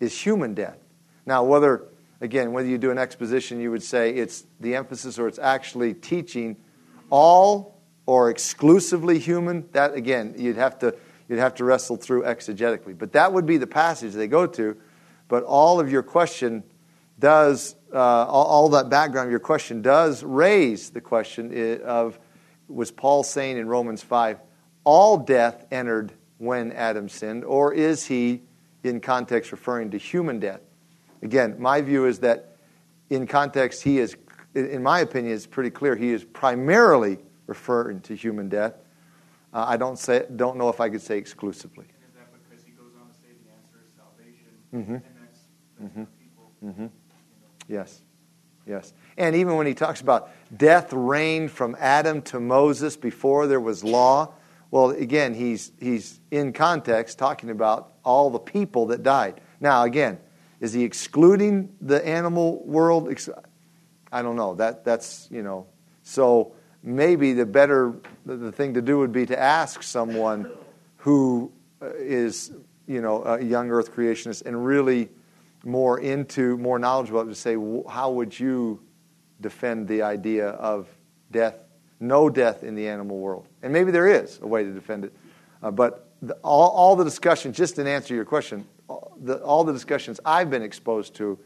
is 0.00 0.18
human 0.18 0.54
death. 0.54 0.78
Now, 1.26 1.44
whether, 1.44 1.86
again, 2.20 2.52
whether 2.52 2.66
you 2.68 2.78
do 2.78 2.90
an 2.90 2.98
exposition, 2.98 3.60
you 3.60 3.70
would 3.70 3.82
say 3.82 4.10
it's 4.10 4.44
the 4.58 4.74
emphasis 4.74 5.18
or 5.18 5.28
it's 5.28 5.38
actually 5.38 5.94
teaching 5.94 6.56
all 7.10 7.78
or 8.06 8.30
exclusively 8.30 9.18
human, 9.18 9.68
that, 9.72 9.94
again, 9.94 10.34
you'd 10.36 10.56
have 10.56 10.78
to, 10.80 10.96
you'd 11.28 11.38
have 11.38 11.54
to 11.56 11.64
wrestle 11.64 11.96
through 11.96 12.22
exegetically. 12.22 12.96
But 12.98 13.12
that 13.12 13.32
would 13.32 13.46
be 13.46 13.58
the 13.58 13.66
passage 13.66 14.14
they 14.14 14.26
go 14.26 14.46
to. 14.46 14.76
But 15.28 15.44
all 15.44 15.78
of 15.78 15.92
your 15.92 16.02
question 16.02 16.64
does, 17.20 17.76
uh, 17.92 17.98
all, 17.98 18.46
all 18.46 18.68
that 18.70 18.88
background 18.88 19.30
your 19.30 19.38
question 19.38 19.82
does 19.82 20.24
raise 20.24 20.90
the 20.90 21.00
question 21.00 21.82
of, 21.84 22.18
was 22.66 22.90
Paul 22.90 23.22
saying 23.22 23.58
in 23.58 23.68
Romans 23.68 24.02
5, 24.02 24.40
all 24.82 25.18
death 25.18 25.66
entered 25.70 26.12
when 26.38 26.72
Adam 26.72 27.08
sinned, 27.08 27.44
or 27.44 27.72
is 27.74 28.06
he, 28.06 28.42
in 28.82 29.00
context, 29.00 29.52
referring 29.52 29.90
to 29.90 29.98
human 29.98 30.38
death? 30.38 30.60
Again, 31.22 31.56
my 31.58 31.80
view 31.80 32.06
is 32.06 32.20
that 32.20 32.56
in 33.10 33.26
context, 33.26 33.82
he 33.82 33.98
is, 33.98 34.16
in 34.54 34.82
my 34.82 35.00
opinion, 35.00 35.34
it's 35.34 35.46
pretty 35.46 35.70
clear 35.70 35.96
he 35.96 36.10
is 36.10 36.24
primarily 36.24 37.18
referring 37.46 38.00
to 38.02 38.14
human 38.14 38.48
death. 38.48 38.74
Uh, 39.52 39.64
I 39.68 39.76
don't, 39.76 39.98
say, 39.98 40.24
don't 40.36 40.56
know 40.56 40.68
if 40.68 40.80
I 40.80 40.88
could 40.88 41.02
say 41.02 41.18
exclusively. 41.18 41.86
And 41.88 42.08
is 42.08 42.14
that 42.14 42.32
because 42.32 42.64
he 42.64 42.70
goes 42.70 42.92
on 43.00 43.08
to 43.08 43.14
say 43.14 43.28
the 43.44 43.50
answer 43.52 43.84
is 43.84 43.92
salvation, 43.96 44.46
mm-hmm. 44.72 44.94
and 44.94 45.02
that's, 45.20 45.40
that's 45.78 45.92
mm-hmm. 45.92 46.04
people. 46.22 46.52
Mm-hmm. 46.64 46.86
Yes. 47.68 48.02
Yes. 48.66 48.92
And 49.16 49.34
even 49.34 49.56
when 49.56 49.66
he 49.66 49.74
talks 49.74 50.00
about 50.00 50.30
death 50.56 50.92
reigned 50.92 51.50
from 51.50 51.76
Adam 51.78 52.22
to 52.22 52.38
Moses 52.38 52.96
before 52.96 53.48
there 53.48 53.60
was 53.60 53.82
law, 53.82 54.32
well, 54.70 54.90
again, 54.90 55.34
he's, 55.34 55.72
he's 55.80 56.20
in 56.30 56.52
context 56.52 57.18
talking 57.18 57.50
about 57.50 57.89
all 58.04 58.30
the 58.30 58.38
people 58.38 58.86
that 58.86 59.02
died. 59.02 59.40
Now, 59.60 59.84
again, 59.84 60.18
is 60.60 60.72
he 60.72 60.84
excluding 60.84 61.74
the 61.80 62.06
animal 62.06 62.62
world? 62.64 63.14
I 64.12 64.22
don't 64.22 64.36
know. 64.36 64.54
That, 64.54 64.84
that's, 64.84 65.28
you 65.30 65.42
know, 65.42 65.66
so 66.02 66.52
maybe 66.82 67.32
the 67.32 67.46
better, 67.46 67.94
the 68.26 68.52
thing 68.52 68.74
to 68.74 68.82
do 68.82 68.98
would 68.98 69.12
be 69.12 69.26
to 69.26 69.38
ask 69.38 69.82
someone 69.82 70.50
who 70.98 71.52
uh, 71.82 71.94
you 71.98 73.00
know, 73.00 73.22
a 73.22 73.42
young 73.42 73.70
earth 73.70 73.94
creationist 73.94 74.44
and 74.44 74.66
really 74.66 75.08
more 75.64 76.00
into, 76.00 76.58
more 76.58 76.78
knowledgeable 76.78 77.24
to 77.24 77.34
say, 77.34 77.56
how 77.88 78.10
would 78.10 78.38
you 78.38 78.80
defend 79.40 79.88
the 79.88 80.02
idea 80.02 80.48
of 80.48 80.88
death, 81.30 81.54
no 82.00 82.28
death 82.28 82.64
in 82.64 82.74
the 82.74 82.88
animal 82.88 83.18
world? 83.18 83.46
And 83.62 83.72
maybe 83.72 83.92
there 83.92 84.08
is 84.08 84.40
a 84.42 84.46
way 84.46 84.64
to 84.64 84.70
defend 84.70 85.04
it. 85.04 85.12
Uh, 85.62 85.70
but 85.70 86.09
the, 86.22 86.34
all, 86.42 86.70
all 86.70 86.96
the 86.96 87.04
discussion, 87.04 87.52
just 87.52 87.78
in 87.78 87.86
answer 87.86 88.08
to 88.08 88.14
your 88.14 88.24
question, 88.24 88.66
all 88.88 89.16
the, 89.22 89.42
all 89.42 89.64
the 89.64 89.72
discussions 89.72 90.20
I've 90.24 90.50
been 90.50 90.62
exposed 90.62 91.14
to 91.16 91.38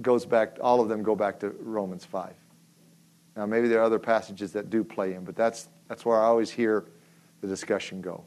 goes 0.00 0.24
back, 0.24 0.58
all 0.60 0.80
of 0.80 0.88
them 0.88 1.02
go 1.02 1.14
back 1.14 1.40
to 1.40 1.50
Romans 1.60 2.04
5. 2.04 2.34
Now, 3.36 3.46
maybe 3.46 3.68
there 3.68 3.80
are 3.80 3.84
other 3.84 3.98
passages 3.98 4.52
that 4.52 4.70
do 4.70 4.84
play 4.84 5.14
in, 5.14 5.24
but 5.24 5.36
that's, 5.36 5.68
that's 5.88 6.04
where 6.04 6.18
I 6.18 6.24
always 6.24 6.50
hear 6.50 6.86
the 7.40 7.46
discussion 7.46 8.00
go. 8.00 8.24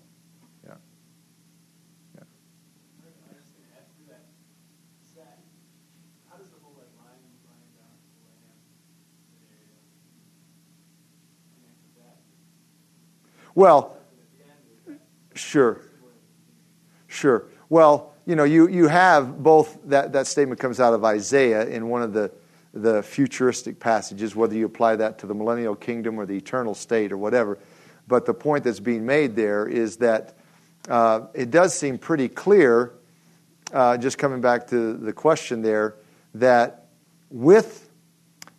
Yeah. 0.65 0.73
yeah. 2.15 2.23
Well, 13.53 13.95
sure. 15.35 15.81
Sure. 17.15 17.45
Well, 17.69 18.13
you 18.25 18.35
know, 18.35 18.43
you, 18.43 18.67
you 18.67 18.89
have 18.89 19.41
both 19.41 19.79
that, 19.85 20.11
that 20.11 20.27
statement 20.27 20.59
comes 20.59 20.81
out 20.81 20.93
of 20.93 21.05
Isaiah 21.05 21.65
in 21.65 21.87
one 21.87 22.01
of 22.01 22.11
the, 22.11 22.29
the 22.73 23.01
futuristic 23.01 23.79
passages, 23.79 24.35
whether 24.35 24.53
you 24.53 24.65
apply 24.65 24.97
that 24.97 25.19
to 25.19 25.27
the 25.27 25.33
millennial 25.33 25.75
kingdom 25.75 26.19
or 26.19 26.25
the 26.25 26.35
eternal 26.35 26.75
state 26.75 27.13
or 27.13 27.17
whatever. 27.17 27.57
But 28.05 28.25
the 28.25 28.33
point 28.33 28.65
that's 28.65 28.81
being 28.81 29.05
made 29.05 29.35
there 29.35 29.65
is 29.65 29.97
that 29.97 30.35
uh, 30.89 31.27
it 31.33 31.51
does 31.51 31.73
seem 31.73 31.97
pretty 31.97 32.27
clear, 32.27 32.91
uh, 33.71 33.95
just 33.97 34.17
coming 34.17 34.41
back 34.41 34.67
to 34.67 34.93
the 34.97 35.13
question 35.13 35.61
there, 35.61 35.95
that 36.33 36.87
with, 37.29 37.89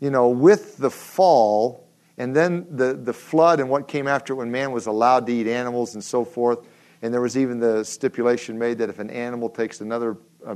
you 0.00 0.08
know, 0.08 0.30
with 0.30 0.78
the 0.78 0.90
fall, 0.90 1.86
and 2.16 2.34
then 2.34 2.66
the, 2.70 2.94
the 2.94 3.12
flood 3.12 3.60
and 3.60 3.68
what 3.68 3.86
came 3.86 4.08
after 4.08 4.32
it 4.32 4.36
when 4.36 4.50
man 4.50 4.72
was 4.72 4.86
allowed 4.86 5.26
to 5.26 5.32
eat 5.32 5.46
animals 5.46 5.92
and 5.92 6.02
so 6.02 6.24
forth. 6.24 6.66
And 7.06 7.14
there 7.14 7.20
was 7.20 7.38
even 7.38 7.60
the 7.60 7.84
stipulation 7.84 8.58
made 8.58 8.78
that 8.78 8.90
if 8.90 8.98
an 8.98 9.10
animal 9.10 9.48
takes 9.48 9.80
another 9.80 10.14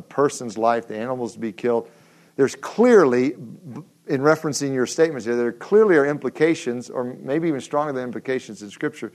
person's 0.09 0.59
life, 0.59 0.89
the 0.89 0.99
animal 0.99 1.27
is 1.27 1.35
to 1.35 1.39
be 1.39 1.53
killed. 1.53 1.89
There's 2.35 2.57
clearly, 2.57 3.35
in 3.35 4.21
referencing 4.21 4.75
your 4.75 4.87
statements 4.87 5.25
here, 5.25 5.37
there 5.37 5.53
clearly 5.53 5.97
are 5.97 6.05
implications, 6.05 6.91
or 6.91 7.05
maybe 7.05 7.47
even 7.47 7.61
stronger 7.61 7.93
than 7.93 8.03
implications 8.03 8.63
in 8.65 8.71
Scripture, 8.71 9.13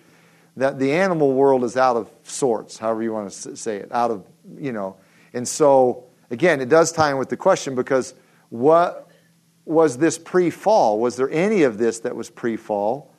that 0.56 0.80
the 0.80 0.94
animal 0.94 1.34
world 1.34 1.66
is 1.66 1.76
out 1.76 1.98
of 1.98 2.10
sorts, 2.24 2.78
however 2.78 3.04
you 3.04 3.12
want 3.12 3.30
to 3.30 3.58
say 3.58 3.80
it, 3.80 3.92
out 3.92 4.12
of, 4.12 4.26
you 4.58 4.72
know. 4.72 4.96
And 5.34 5.46
so, 5.46 6.06
again, 6.32 6.62
it 6.62 6.70
does 6.70 6.94
tie 6.94 7.12
in 7.12 7.18
with 7.18 7.28
the 7.28 7.36
question 7.36 7.76
because 7.76 8.14
what, 8.48 9.10
was 9.66 9.98
this 9.98 10.18
pre 10.18 10.52
fall? 10.52 11.02
Was 11.02 11.18
there 11.18 11.30
any 11.30 11.64
of 11.64 11.78
this 11.78 12.00
that 12.00 12.16
was 12.16 12.30
pre 12.30 12.56
fall? 12.56 13.14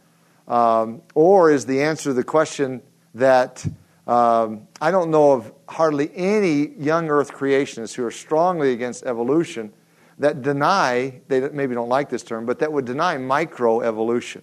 Um, 0.49 1.03
or 1.15 1.51
is 1.51 1.67
the 1.67 1.83
answer 1.83 2.05
to 2.05 2.15
the 2.15 2.25
question 2.25 2.81
that 3.15 3.67
um, 4.07 4.69
I 4.81 4.91
don't 4.91 5.11
know 5.11 5.33
of 5.33 5.53
hardly 5.69 6.11
any 6.15 6.69
young 6.79 7.11
earth 7.11 7.33
creationists 7.33 7.95
who 7.95 8.05
are 8.05 8.11
strongly 8.11 8.73
against 8.73 9.05
evolution 9.05 9.73
that 10.19 10.43
deny, 10.43 11.21
they 11.29 11.49
maybe 11.49 11.75
don't 11.75 11.89
like 11.89 12.09
this 12.09 12.23
term, 12.23 12.47
but 12.47 12.61
that 12.61 12.73
would 12.73 12.85
deny 12.85 13.17
microevolution. 13.17 14.43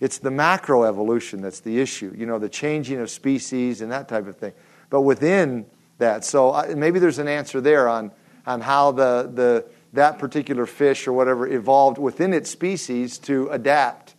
It's 0.00 0.18
the 0.18 0.30
macroevolution 0.30 1.40
that's 1.42 1.60
the 1.60 1.80
issue, 1.80 2.12
you 2.16 2.26
know, 2.26 2.38
the 2.38 2.48
changing 2.48 2.98
of 2.98 3.08
species 3.08 3.82
and 3.82 3.92
that 3.92 4.08
type 4.08 4.26
of 4.26 4.36
thing. 4.36 4.52
But 4.90 5.02
within 5.02 5.66
that, 5.98 6.24
so 6.24 6.50
uh, 6.50 6.74
maybe 6.76 6.98
there's 6.98 7.20
an 7.20 7.28
answer 7.28 7.60
there 7.60 7.88
on, 7.88 8.10
on 8.44 8.62
how 8.62 8.90
the, 8.90 9.30
the, 9.32 9.66
that 9.92 10.18
particular 10.18 10.66
fish 10.66 11.06
or 11.06 11.12
whatever 11.12 11.46
evolved 11.46 11.98
within 11.98 12.32
its 12.32 12.50
species 12.50 13.18
to 13.18 13.48
adapt. 13.50 14.16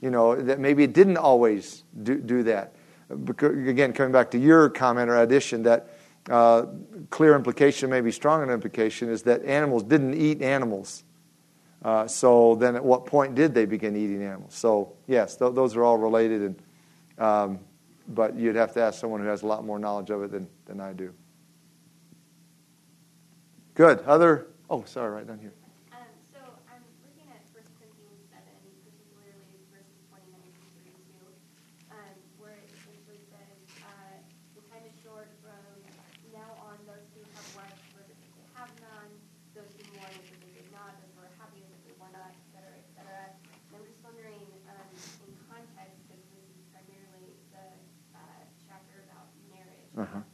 You 0.00 0.10
know, 0.10 0.40
that 0.40 0.58
maybe 0.58 0.84
it 0.84 0.92
didn't 0.92 1.16
always 1.16 1.82
do, 2.02 2.18
do 2.18 2.42
that. 2.44 2.75
Again, 3.10 3.92
coming 3.92 4.12
back 4.12 4.30
to 4.32 4.38
your 4.38 4.68
comment 4.68 5.10
or 5.10 5.18
addition, 5.22 5.62
that 5.64 5.90
uh, 6.28 6.66
clear 7.10 7.34
implication, 7.36 7.88
maybe 7.88 8.10
stronger 8.10 8.52
implication, 8.52 9.08
is 9.08 9.22
that 9.22 9.44
animals 9.44 9.84
didn't 9.84 10.14
eat 10.14 10.42
animals. 10.42 11.04
Uh, 11.82 12.06
so 12.06 12.56
then, 12.56 12.74
at 12.74 12.84
what 12.84 13.06
point 13.06 13.34
did 13.34 13.54
they 13.54 13.64
begin 13.64 13.94
eating 13.96 14.22
animals? 14.24 14.54
So 14.54 14.94
yes, 15.06 15.36
th- 15.36 15.54
those 15.54 15.76
are 15.76 15.84
all 15.84 15.98
related, 15.98 16.42
and 16.42 16.62
um, 17.18 17.58
but 18.08 18.36
you'd 18.36 18.56
have 18.56 18.72
to 18.74 18.82
ask 18.82 19.00
someone 19.00 19.20
who 19.20 19.26
has 19.26 19.42
a 19.42 19.46
lot 19.46 19.64
more 19.64 19.78
knowledge 19.78 20.10
of 20.10 20.22
it 20.22 20.32
than, 20.32 20.48
than 20.66 20.80
I 20.80 20.92
do. 20.92 21.12
Good. 23.74 24.00
Other 24.00 24.46
Oh, 24.66 24.82
sorry, 24.82 25.14
right 25.14 25.26
down 25.26 25.38
here. 25.38 25.54
Um, 25.94 26.10
so 26.34 26.42
I'm 26.66 26.82
looking 27.06 27.30
at 27.30 27.38
1 27.54 27.62
Corinthians 27.78 28.18
7, 28.34 28.42
particularly 28.82 29.62
verses 29.70 29.94
29 30.10 30.26
to 30.42 30.66
32, 30.90 31.22
um, 31.94 32.18
where 32.42 32.58
it 32.58 32.66
essentially 32.74 33.22
says, 33.30 33.54
uh, 33.86 34.18
the 34.58 34.62
time 34.66 34.82
is 34.90 34.96
short 35.06 35.30
from 35.38 35.86
now 36.34 36.50
on 36.66 36.82
those 36.82 37.06
who 37.14 37.22
have 37.30 37.46
wives 37.54 37.78
for 37.94 38.02
as 38.02 38.10
if 38.10 38.18
they 38.34 38.46
have 38.58 38.74
none, 38.82 39.06
those 39.54 39.70
who 39.78 39.86
mourn 39.94 40.10
as 40.18 40.26
if 40.34 40.38
they 40.42 40.50
did 40.50 40.66
not, 40.74 40.98
those 40.98 41.14
who 41.14 41.22
are 41.22 41.34
happy 41.38 41.62
as 41.62 41.70
if 41.70 41.80
they 41.86 41.94
were 42.02 42.10
not, 42.10 42.34
et 42.34 42.46
cetera, 42.50 42.74
et 42.74 42.90
cetera. 42.90 43.22
And 43.70 43.78
I'm 43.78 43.86
just 43.86 44.02
wondering, 44.02 44.42
um, 44.66 44.90
in 45.22 45.30
context, 45.46 45.94
because 46.10 46.26
this 46.34 46.42
is 46.58 46.58
primarily 46.74 47.38
the 47.54 47.70
uh, 48.18 48.42
chapter 48.66 49.06
about 49.06 49.30
marriage, 49.46 49.94
uh-huh. 49.94 50.26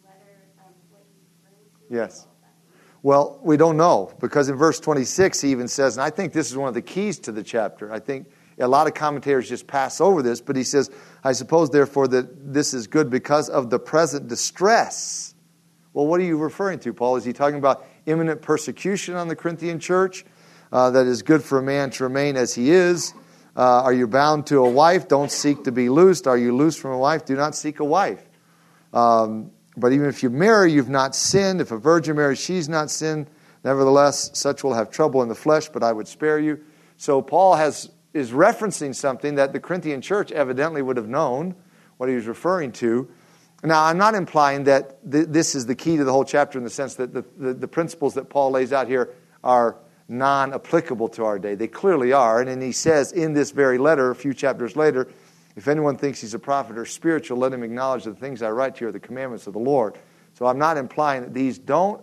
letter, 0.00 0.48
um, 0.64 0.72
what 0.88 1.04
he's 1.12 1.28
referring 1.28 1.68
to. 1.76 1.81
Yes. 1.92 2.26
Well, 3.02 3.38
we 3.42 3.58
don't 3.58 3.76
know 3.76 4.14
because 4.18 4.48
in 4.48 4.56
verse 4.56 4.80
26 4.80 5.42
he 5.42 5.50
even 5.50 5.68
says, 5.68 5.98
and 5.98 6.04
I 6.04 6.08
think 6.08 6.32
this 6.32 6.50
is 6.50 6.56
one 6.56 6.68
of 6.68 6.74
the 6.74 6.82
keys 6.82 7.18
to 7.20 7.32
the 7.32 7.42
chapter. 7.42 7.92
I 7.92 7.98
think 7.98 8.28
a 8.58 8.66
lot 8.66 8.86
of 8.86 8.94
commentators 8.94 9.48
just 9.48 9.66
pass 9.66 10.00
over 10.00 10.22
this, 10.22 10.40
but 10.40 10.56
he 10.56 10.64
says, 10.64 10.90
I 11.22 11.32
suppose 11.32 11.68
therefore 11.68 12.08
that 12.08 12.54
this 12.54 12.72
is 12.72 12.86
good 12.86 13.10
because 13.10 13.50
of 13.50 13.68
the 13.68 13.78
present 13.78 14.28
distress 14.28 15.34
Well, 15.92 16.06
what 16.06 16.20
are 16.20 16.24
you 16.24 16.38
referring 16.38 16.78
to, 16.80 16.94
Paul? 16.94 17.16
Is 17.16 17.24
he 17.24 17.34
talking 17.34 17.58
about 17.58 17.84
imminent 18.06 18.40
persecution 18.40 19.14
on 19.14 19.28
the 19.28 19.36
Corinthian 19.36 19.78
church? 19.78 20.24
Uh, 20.72 20.90
that 20.92 21.06
is 21.06 21.20
good 21.22 21.44
for 21.44 21.58
a 21.58 21.62
man 21.62 21.90
to 21.90 22.04
remain 22.04 22.36
as 22.36 22.54
he 22.54 22.70
is. 22.70 23.12
Uh, 23.54 23.82
are 23.82 23.92
you 23.92 24.06
bound 24.06 24.46
to 24.46 24.64
a 24.64 24.70
wife? 24.70 25.08
Don't 25.08 25.30
seek 25.30 25.64
to 25.64 25.72
be 25.72 25.90
loosed. 25.90 26.26
Are 26.26 26.38
you 26.38 26.56
loosed 26.56 26.80
from 26.80 26.92
a 26.92 26.98
wife? 26.98 27.26
Do 27.26 27.36
not 27.36 27.54
seek 27.54 27.80
a 27.80 27.84
wife. 27.84 28.26
Um, 28.94 29.50
but 29.76 29.92
even 29.92 30.08
if 30.08 30.22
you 30.22 30.30
marry, 30.30 30.72
you've 30.72 30.88
not 30.88 31.14
sinned. 31.14 31.60
If 31.60 31.70
a 31.70 31.78
virgin 31.78 32.16
marries, 32.16 32.40
she's 32.40 32.68
not 32.68 32.90
sinned. 32.90 33.28
Nevertheless, 33.64 34.30
such 34.34 34.64
will 34.64 34.74
have 34.74 34.90
trouble 34.90 35.22
in 35.22 35.28
the 35.28 35.34
flesh, 35.34 35.68
but 35.68 35.82
I 35.82 35.92
would 35.92 36.08
spare 36.08 36.38
you. 36.38 36.60
So 36.96 37.22
Paul 37.22 37.54
has 37.54 37.90
is 38.14 38.30
referencing 38.30 38.94
something 38.94 39.36
that 39.36 39.52
the 39.52 39.60
Corinthian 39.60 40.02
church 40.02 40.30
evidently 40.32 40.82
would 40.82 40.96
have 40.96 41.08
known 41.08 41.54
what 41.96 42.08
he 42.08 42.14
was 42.14 42.26
referring 42.26 42.72
to. 42.72 43.08
Now, 43.64 43.84
I'm 43.84 43.96
not 43.96 44.14
implying 44.14 44.64
that 44.64 45.10
th- 45.10 45.28
this 45.28 45.54
is 45.54 45.66
the 45.66 45.74
key 45.74 45.96
to 45.96 46.04
the 46.04 46.12
whole 46.12 46.24
chapter 46.24 46.58
in 46.58 46.64
the 46.64 46.70
sense 46.70 46.96
that 46.96 47.14
the, 47.14 47.24
the, 47.38 47.54
the 47.54 47.68
principles 47.68 48.14
that 48.14 48.28
Paul 48.28 48.50
lays 48.50 48.72
out 48.72 48.88
here 48.88 49.14
are 49.42 49.76
non 50.08 50.52
applicable 50.52 51.08
to 51.10 51.24
our 51.24 51.38
day. 51.38 51.54
They 51.54 51.68
clearly 51.68 52.12
are. 52.12 52.40
And 52.40 52.48
then 52.48 52.60
he 52.60 52.72
says 52.72 53.12
in 53.12 53.34
this 53.34 53.52
very 53.52 53.78
letter, 53.78 54.10
a 54.10 54.16
few 54.16 54.34
chapters 54.34 54.76
later, 54.76 55.08
if 55.56 55.68
anyone 55.68 55.96
thinks 55.96 56.20
he's 56.20 56.34
a 56.34 56.38
prophet 56.38 56.78
or 56.78 56.86
spiritual, 56.86 57.38
let 57.38 57.52
him 57.52 57.62
acknowledge 57.62 58.04
that 58.04 58.10
the 58.10 58.20
things 58.20 58.42
I 58.42 58.50
write 58.50 58.76
to 58.76 58.84
you 58.84 58.88
are 58.88 58.92
the 58.92 59.00
commandments 59.00 59.46
of 59.46 59.52
the 59.52 59.58
Lord. 59.58 59.98
So 60.34 60.46
I'm 60.46 60.58
not 60.58 60.76
implying 60.76 61.22
that 61.22 61.34
these 61.34 61.58
don't 61.58 62.02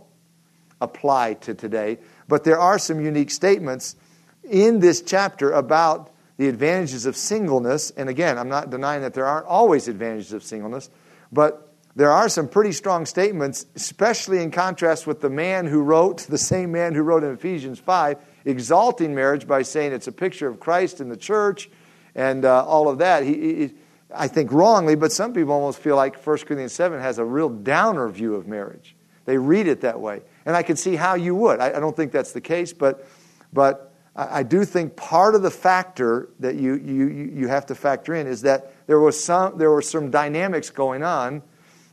apply 0.82 1.34
to 1.34 1.54
today, 1.54 1.98
but 2.28 2.44
there 2.44 2.60
are 2.60 2.78
some 2.78 3.02
unique 3.02 3.32
statements 3.32 3.96
in 4.44 4.80
this 4.80 5.02
chapter 5.02 5.52
about 5.52 6.12
the 6.38 6.48
advantages 6.48 7.06
of 7.06 7.18
singleness. 7.18 7.92
And 7.92 8.08
again, 8.08 8.38
I'm 8.38 8.50
not 8.50 8.70
denying 8.70 9.02
that 9.02 9.14
there 9.14 9.26
aren't 9.26 9.48
always 9.48 9.88
advantages 9.88 10.32
of 10.32 10.44
singleness, 10.44 10.90
but 11.32 11.74
there 11.96 12.12
are 12.12 12.30
some 12.30 12.48
pretty 12.48 12.72
strong 12.72 13.06
statements, 13.06 13.66
especially 13.76 14.42
in 14.42 14.52
contrast 14.52 15.06
with 15.06 15.20
the 15.20 15.30
man 15.30 15.66
who 15.66 15.82
wrote, 15.82 16.20
the 16.20 16.38
same 16.38 16.72
man 16.72 16.94
who 16.94 17.02
wrote 17.02 17.24
in 17.24 17.32
Ephesians 17.32 17.80
5, 17.80 18.18
exalting 18.46 19.14
marriage 19.14 19.48
by 19.48 19.64
saying 19.64 19.92
it's 19.92 20.08
a 20.08 20.14
picture 20.14 20.48
of 20.48 20.60
Christ 20.60 21.02
in 21.02 21.10
the 21.10 21.18
church 21.18 21.70
and 22.16 22.46
uh, 22.46 22.66
all 22.66 22.90
of 22.90 23.00
that. 23.00 23.24
He, 23.24 23.34
he, 23.34 23.74
I 24.14 24.28
think 24.28 24.52
wrongly, 24.52 24.96
but 24.96 25.12
some 25.12 25.34
people 25.34 25.54
almost 25.54 25.80
feel 25.80 25.96
like 25.96 26.16
1 26.16 26.38
Corinthians 26.40 26.74
7 26.74 27.00
has 27.00 27.20
a 27.20 27.26
real 27.26 27.50
downer 27.50 28.08
view 28.10 28.36
of 28.36 28.48
marriage. 28.48 28.96
They 29.26 29.38
read 29.38 29.68
it 29.68 29.82
that 29.82 30.00
way. 30.00 30.22
And 30.46 30.56
I 30.56 30.64
can 30.64 30.76
see 30.76 30.96
how 30.96 31.14
you 31.14 31.36
would. 31.36 31.60
I, 31.60 31.78
I 31.78 31.80
don't 31.80 31.96
think 31.96 32.12
that's 32.12 32.32
the 32.32 32.42
case, 32.42 32.74
but, 32.74 33.08
but 33.54 33.94
I, 34.16 34.40
I 34.40 34.44
do 34.44 34.66
think 34.66 34.96
part 34.96 35.36
of 35.36 35.44
the 35.44 35.52
factor 35.52 36.30
that 36.40 36.56
you, 36.56 36.76
you, 36.76 37.08
you 37.08 37.48
have 37.48 37.68
to 37.68 37.76
factor 37.76 38.16
in 38.16 38.26
is 38.26 38.42
that 38.42 38.74
there, 38.88 39.00
was 39.00 39.24
some, 39.24 39.58
there 39.58 39.70
were 39.70 39.84
some 39.84 40.10
dynamics 40.10 40.72
going 40.72 41.04
on 41.04 41.44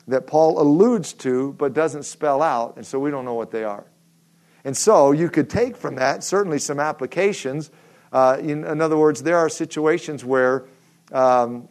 that 0.09 0.27
Paul 0.27 0.61
alludes 0.61 1.13
to 1.15 1.53
but 1.55 1.75
doesn't 1.75 2.05
spell 2.05 2.41
out, 2.43 2.77
and 2.77 2.87
so 2.87 2.99
we 2.99 3.11
don't 3.11 3.25
know 3.25 3.35
what 3.35 3.51
they 3.51 3.65
are. 3.65 3.85
And 4.65 4.77
so 4.77 5.13
you 5.13 5.29
could 5.29 5.51
take 5.51 5.77
from 5.77 5.97
that 5.97 6.25
certainly 6.25 6.59
some 6.59 6.81
applications. 6.81 7.71
Uh, 8.13 8.39
in, 8.41 8.65
in, 8.65 8.81
other 8.81 8.97
words, 8.97 9.23
there 9.23 9.39
are 9.39 9.49
situations 9.49 10.25
where, 10.25 10.67
um, 11.13 11.69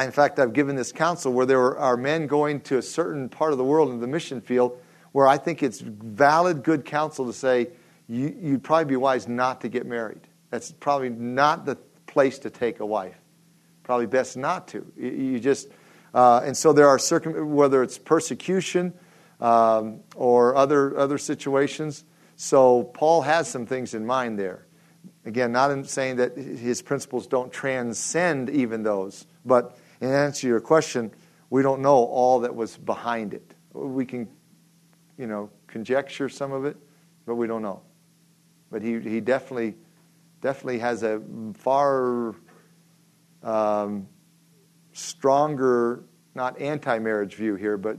in 0.00 0.10
fact, 0.10 0.38
I've 0.38 0.52
given 0.52 0.76
this 0.76 0.92
counsel 0.92 1.32
where 1.32 1.46
there 1.46 1.76
are 1.76 1.96
men 1.96 2.26
going 2.26 2.60
to 2.62 2.78
a 2.78 2.82
certain 2.82 3.28
part 3.28 3.52
of 3.52 3.58
the 3.58 3.64
world 3.64 3.90
in 3.90 4.00
the 4.00 4.06
mission 4.06 4.40
field 4.40 4.80
where 5.12 5.26
I 5.26 5.38
think 5.38 5.62
it's 5.62 5.80
valid, 5.80 6.62
good 6.62 6.84
counsel 6.84 7.26
to 7.26 7.32
say 7.32 7.68
you, 8.08 8.34
would 8.42 8.62
probably 8.62 8.86
be 8.86 8.96
wise 8.96 9.28
not 9.28 9.60
to 9.62 9.68
get 9.68 9.86
married. 9.86 10.20
That's 10.50 10.72
probably 10.72 11.10
not 11.10 11.66
the 11.66 11.76
place 12.06 12.38
to 12.40 12.50
take 12.50 12.80
a 12.80 12.86
wife. 12.86 13.16
Probably 13.82 14.06
best 14.06 14.36
not 14.36 14.68
to. 14.68 14.90
You, 14.96 15.10
you 15.10 15.40
just 15.40 15.68
uh, 16.14 16.40
and 16.44 16.56
so 16.56 16.72
there 16.72 16.88
are 16.88 16.98
circum- 16.98 17.54
whether 17.54 17.82
it's 17.82 17.98
persecution 17.98 18.94
um, 19.40 20.00
or 20.16 20.56
other 20.56 20.96
other 20.98 21.18
situations. 21.18 22.04
So 22.36 22.84
Paul 22.84 23.22
has 23.22 23.48
some 23.48 23.66
things 23.66 23.94
in 23.94 24.06
mind 24.06 24.38
there. 24.38 24.66
Again, 25.24 25.52
not 25.52 25.70
in 25.70 25.84
saying 25.84 26.16
that 26.16 26.36
his 26.36 26.80
principles 26.80 27.26
don't 27.26 27.52
transcend 27.52 28.48
even 28.50 28.82
those, 28.82 29.26
but 29.44 29.76
in 30.00 30.08
answer 30.08 30.42
to 30.42 30.46
your 30.46 30.60
question, 30.60 31.10
we 31.50 31.62
don't 31.62 31.82
know 31.82 31.96
all 31.96 32.40
that 32.40 32.54
was 32.54 32.76
behind 32.76 33.34
it. 33.34 33.54
We 33.72 34.06
can, 34.06 34.28
you 35.18 35.26
know, 35.26 35.50
conjecture 35.66 36.28
some 36.28 36.52
of 36.52 36.64
it, 36.64 36.76
but 37.26 37.34
we 37.34 37.46
don't 37.46 37.62
know. 37.62 37.82
But 38.70 38.82
he, 38.82 39.00
he 39.00 39.20
definitely 39.20 39.74
definitely 40.40 40.78
has 40.78 41.02
a 41.02 41.20
far 41.54 42.34
um, 43.42 44.06
stronger, 44.92 46.04
not 46.34 46.60
anti 46.60 46.98
marriage 46.98 47.34
view 47.34 47.54
here, 47.54 47.76
but 47.76 47.98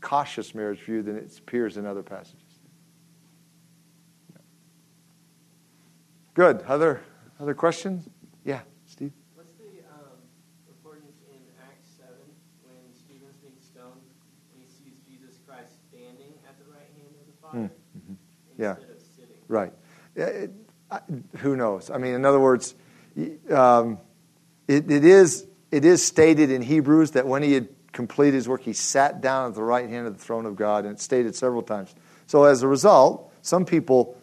cautious 0.00 0.54
marriage 0.54 0.80
view 0.80 1.02
than 1.02 1.16
it 1.16 1.38
appears 1.38 1.76
in 1.76 1.86
other 1.86 2.02
passages. 2.02 2.49
Good. 6.34 6.62
Other, 6.62 7.02
other 7.40 7.54
questions? 7.54 8.08
Yeah, 8.44 8.60
Steve? 8.86 9.12
What's 9.34 9.50
the 9.52 9.82
um, 9.92 10.18
importance 10.68 11.16
in 11.28 11.38
Acts 11.60 11.88
7 11.98 12.12
when 12.62 12.74
Stephen's 12.94 13.36
being 13.42 13.54
stoned 13.60 14.00
and 14.54 14.62
he 14.62 14.68
sees 14.68 14.94
Jesus 15.08 15.38
Christ 15.46 15.72
standing 15.90 16.32
at 16.48 16.56
the 16.58 16.70
right 16.70 16.88
hand 16.96 17.14
of 17.20 17.26
the 17.26 17.40
Father 17.42 17.70
mm-hmm. 17.98 18.14
yeah. 18.58 18.76
instead 18.76 18.90
of 18.90 19.02
sitting? 19.16 19.42
Right. 19.48 19.72
It, 20.14 20.52
I, 20.90 21.00
who 21.38 21.56
knows? 21.56 21.90
I 21.90 21.98
mean, 21.98 22.14
in 22.14 22.24
other 22.24 22.40
words, 22.40 22.74
um, 23.50 23.98
it, 24.68 24.90
it 24.90 25.04
is 25.04 25.46
it 25.72 25.84
is 25.84 26.04
stated 26.04 26.50
in 26.50 26.62
Hebrews 26.62 27.12
that 27.12 27.26
when 27.26 27.42
he 27.42 27.52
had 27.52 27.68
completed 27.92 28.34
his 28.34 28.48
work, 28.48 28.62
he 28.62 28.72
sat 28.72 29.20
down 29.20 29.48
at 29.48 29.54
the 29.54 29.62
right 29.62 29.88
hand 29.88 30.06
of 30.06 30.16
the 30.16 30.24
throne 30.24 30.46
of 30.46 30.56
God, 30.56 30.84
and 30.84 30.94
it's 30.94 31.02
stated 31.02 31.34
several 31.34 31.62
times. 31.62 31.94
So 32.26 32.44
as 32.44 32.62
a 32.62 32.68
result, 32.68 33.32
some 33.42 33.64
people 33.64 34.16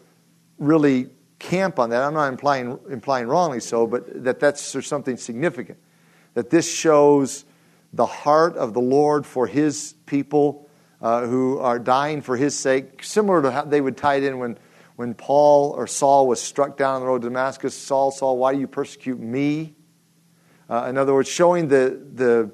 really 0.58 1.08
camp 1.38 1.78
on 1.78 1.90
that. 1.90 2.02
I'm 2.02 2.14
not 2.14 2.28
implying, 2.28 2.78
implying 2.90 3.28
wrongly 3.28 3.60
so, 3.60 3.86
but 3.86 4.24
that 4.24 4.40
that's 4.40 4.86
something 4.86 5.16
significant. 5.16 5.78
That 6.34 6.50
this 6.50 6.72
shows 6.72 7.44
the 7.92 8.06
heart 8.06 8.56
of 8.56 8.74
the 8.74 8.80
Lord 8.80 9.24
for 9.24 9.46
his 9.46 9.94
people 10.06 10.68
uh, 11.00 11.26
who 11.26 11.58
are 11.58 11.78
dying 11.78 12.22
for 12.22 12.36
his 12.36 12.58
sake, 12.58 13.02
similar 13.02 13.42
to 13.42 13.50
how 13.50 13.64
they 13.64 13.80
would 13.80 13.96
tie 13.96 14.16
it 14.16 14.24
in 14.24 14.38
when, 14.38 14.58
when 14.96 15.14
Paul 15.14 15.70
or 15.70 15.86
Saul 15.86 16.26
was 16.26 16.40
struck 16.40 16.76
down 16.76 16.96
on 16.96 17.00
the 17.00 17.06
road 17.06 17.22
to 17.22 17.28
Damascus. 17.28 17.74
Saul, 17.74 18.10
Saul, 18.10 18.36
why 18.36 18.52
do 18.52 18.60
you 18.60 18.66
persecute 18.66 19.18
me? 19.18 19.74
Uh, 20.68 20.86
in 20.88 20.98
other 20.98 21.14
words, 21.14 21.28
showing 21.28 21.68
the, 21.68 22.00
the, 22.14 22.50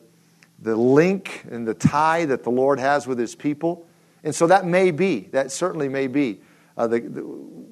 the 0.61 0.77
link 0.77 1.45
and 1.51 1.67
the 1.67 1.75
tie 1.75 2.27
that 2.27 2.45
the 2.45 2.51
Lord 2.51 2.79
has 2.79 3.07
with 3.07 3.19
his 3.19 3.35
people. 3.35 3.87
And 4.23 4.35
so 4.35 4.47
that 4.47 4.67
may 4.67 4.91
be, 4.91 5.21
that 5.33 5.51
certainly 5.51 5.89
may 5.89 6.07
be 6.07 6.41
uh, 6.77 6.87
the, 6.87 7.01
the, 7.01 7.23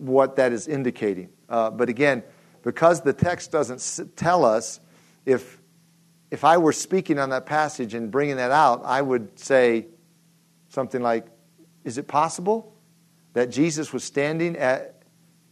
what 0.02 0.36
that 0.36 0.52
is 0.52 0.66
indicating. 0.66 1.28
Uh, 1.48 1.70
but 1.70 1.88
again, 1.88 2.22
because 2.62 3.00
the 3.02 3.12
text 3.12 3.52
doesn't 3.52 4.16
tell 4.16 4.44
us, 4.44 4.80
if, 5.24 5.60
if 6.30 6.44
I 6.44 6.58
were 6.58 6.72
speaking 6.72 7.18
on 7.18 7.30
that 7.30 7.46
passage 7.46 7.94
and 7.94 8.10
bringing 8.10 8.36
that 8.36 8.50
out, 8.50 8.82
I 8.84 9.00
would 9.00 9.38
say 9.38 9.86
something 10.68 11.02
like, 11.02 11.26
Is 11.84 11.98
it 11.98 12.08
possible 12.08 12.74
that 13.34 13.50
Jesus 13.50 13.92
was 13.92 14.02
standing 14.02 14.56
at 14.56 15.02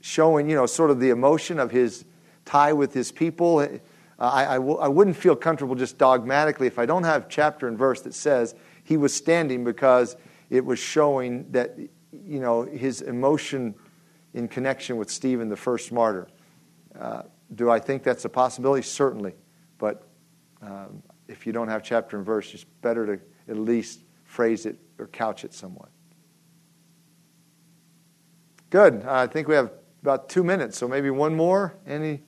showing, 0.00 0.48
you 0.48 0.56
know, 0.56 0.66
sort 0.66 0.90
of 0.90 0.98
the 0.98 1.10
emotion 1.10 1.58
of 1.58 1.70
his 1.70 2.04
tie 2.44 2.72
with 2.72 2.92
his 2.92 3.12
people? 3.12 3.58
Uh, 3.58 3.78
I 4.18 4.58
wouldn't 4.58 5.16
feel 5.16 5.36
comfortable 5.36 5.74
just 5.74 5.96
dogmatically 5.96 6.66
if 6.66 6.78
I 6.78 6.86
don't 6.86 7.04
have 7.04 7.28
chapter 7.28 7.68
and 7.68 7.78
verse 7.78 8.02
that 8.02 8.14
says 8.14 8.54
he 8.84 8.96
was 8.96 9.14
standing 9.14 9.64
because 9.64 10.16
it 10.50 10.64
was 10.64 10.78
showing 10.78 11.50
that, 11.52 11.78
you 11.78 12.40
know, 12.40 12.62
his 12.62 13.00
emotion 13.00 13.74
in 14.34 14.48
connection 14.48 14.96
with 14.96 15.10
Stephen, 15.10 15.48
the 15.48 15.56
first 15.56 15.92
martyr. 15.92 16.28
Uh, 16.98 17.22
do 17.54 17.70
I 17.70 17.78
think 17.78 18.02
that's 18.02 18.24
a 18.24 18.28
possibility? 18.28 18.82
Certainly. 18.82 19.34
But 19.78 20.06
um, 20.62 21.02
if 21.28 21.46
you 21.46 21.52
don't 21.52 21.68
have 21.68 21.82
chapter 21.82 22.16
and 22.16 22.24
verse, 22.24 22.52
it's 22.54 22.64
better 22.64 23.06
to 23.06 23.22
at 23.48 23.56
least 23.56 24.00
phrase 24.24 24.66
it 24.66 24.78
or 24.98 25.06
couch 25.08 25.44
it 25.44 25.52
somewhat. 25.52 25.88
Good. 28.70 29.04
I 29.04 29.26
think 29.26 29.48
we 29.48 29.54
have 29.56 29.72
about 30.02 30.28
two 30.28 30.44
minutes, 30.44 30.78
so 30.78 30.86
maybe 30.86 31.10
one 31.10 31.34
more. 31.34 31.76
Any 31.86 32.22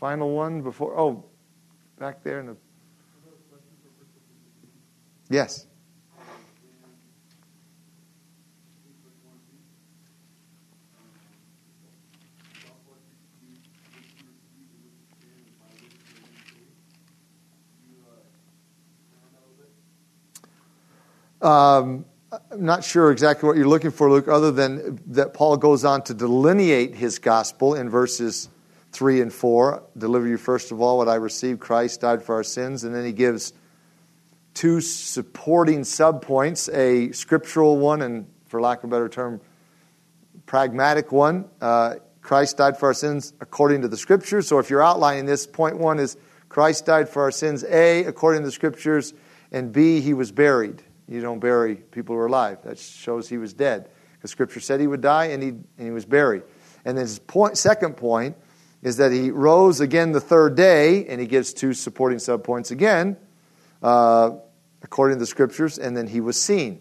Final 0.00 0.30
one 0.30 0.62
before. 0.62 0.98
Oh, 0.98 1.26
back 1.98 2.22
there 2.24 2.40
in 2.40 2.46
the. 2.46 2.56
Yes. 5.28 5.66
Um, 21.42 22.04
I'm 22.32 22.64
not 22.64 22.84
sure 22.84 23.10
exactly 23.10 23.46
what 23.46 23.56
you're 23.56 23.68
looking 23.68 23.90
for, 23.90 24.10
Luke, 24.10 24.28
other 24.28 24.52
than 24.52 25.00
that 25.06 25.34
Paul 25.34 25.56
goes 25.56 25.84
on 25.84 26.02
to 26.02 26.14
delineate 26.14 26.94
his 26.94 27.18
gospel 27.18 27.74
in 27.74 27.88
verses 27.88 28.48
3 28.92 29.20
and 29.20 29.32
4 29.32 29.82
deliver 29.96 30.26
you 30.26 30.36
first 30.36 30.72
of 30.72 30.80
all 30.80 30.98
what 30.98 31.08
I 31.08 31.14
received 31.14 31.60
Christ 31.60 32.00
died 32.00 32.22
for 32.22 32.34
our 32.34 32.44
sins. 32.44 32.84
And 32.84 32.94
then 32.94 33.04
he 33.04 33.12
gives 33.12 33.52
two 34.54 34.80
supporting 34.80 35.80
subpoints 35.80 36.72
a 36.74 37.12
scriptural 37.12 37.78
one, 37.78 38.02
and 38.02 38.26
for 38.46 38.60
lack 38.60 38.78
of 38.78 38.84
a 38.84 38.88
better 38.88 39.08
term, 39.08 39.40
pragmatic 40.46 41.12
one. 41.12 41.46
Uh, 41.60 41.96
Christ 42.20 42.58
died 42.58 42.76
for 42.76 42.86
our 42.86 42.94
sins 42.94 43.32
according 43.40 43.82
to 43.82 43.88
the 43.88 43.96
scriptures. 43.96 44.46
So 44.46 44.58
if 44.58 44.70
you're 44.70 44.82
outlining 44.82 45.26
this, 45.26 45.46
point 45.46 45.78
one 45.78 45.98
is 45.98 46.16
Christ 46.48 46.86
died 46.86 47.08
for 47.08 47.22
our 47.22 47.30
sins, 47.30 47.64
A, 47.64 48.04
according 48.04 48.42
to 48.42 48.46
the 48.46 48.52
scriptures, 48.52 49.14
and 49.52 49.72
B, 49.72 50.00
he 50.00 50.14
was 50.14 50.32
buried. 50.32 50.82
You 51.10 51.20
don't 51.20 51.40
bury 51.40 51.74
people 51.74 52.14
who 52.14 52.20
are 52.20 52.26
alive. 52.26 52.58
That 52.62 52.78
shows 52.78 53.28
he 53.28 53.36
was 53.36 53.52
dead. 53.52 53.90
Because 54.14 54.30
scripture 54.30 54.60
said 54.60 54.80
he 54.80 54.86
would 54.86 55.00
die 55.00 55.26
and 55.26 55.42
he, 55.42 55.48
and 55.48 55.66
he 55.78 55.90
was 55.90 56.04
buried. 56.04 56.42
And 56.84 56.96
his 56.96 57.18
point, 57.18 57.58
second 57.58 57.96
point 57.96 58.36
is 58.82 58.98
that 58.98 59.12
he 59.12 59.30
rose 59.30 59.80
again 59.80 60.12
the 60.12 60.20
third 60.20 60.54
day, 60.54 61.06
and 61.06 61.20
he 61.20 61.26
gives 61.26 61.52
two 61.52 61.74
supporting 61.74 62.18
subpoints 62.18 62.70
again, 62.70 63.16
uh, 63.82 64.30
according 64.82 65.16
to 65.16 65.20
the 65.20 65.26
scriptures, 65.26 65.78
and 65.78 65.96
then 65.96 66.06
he 66.06 66.20
was 66.20 66.40
seen. 66.40 66.80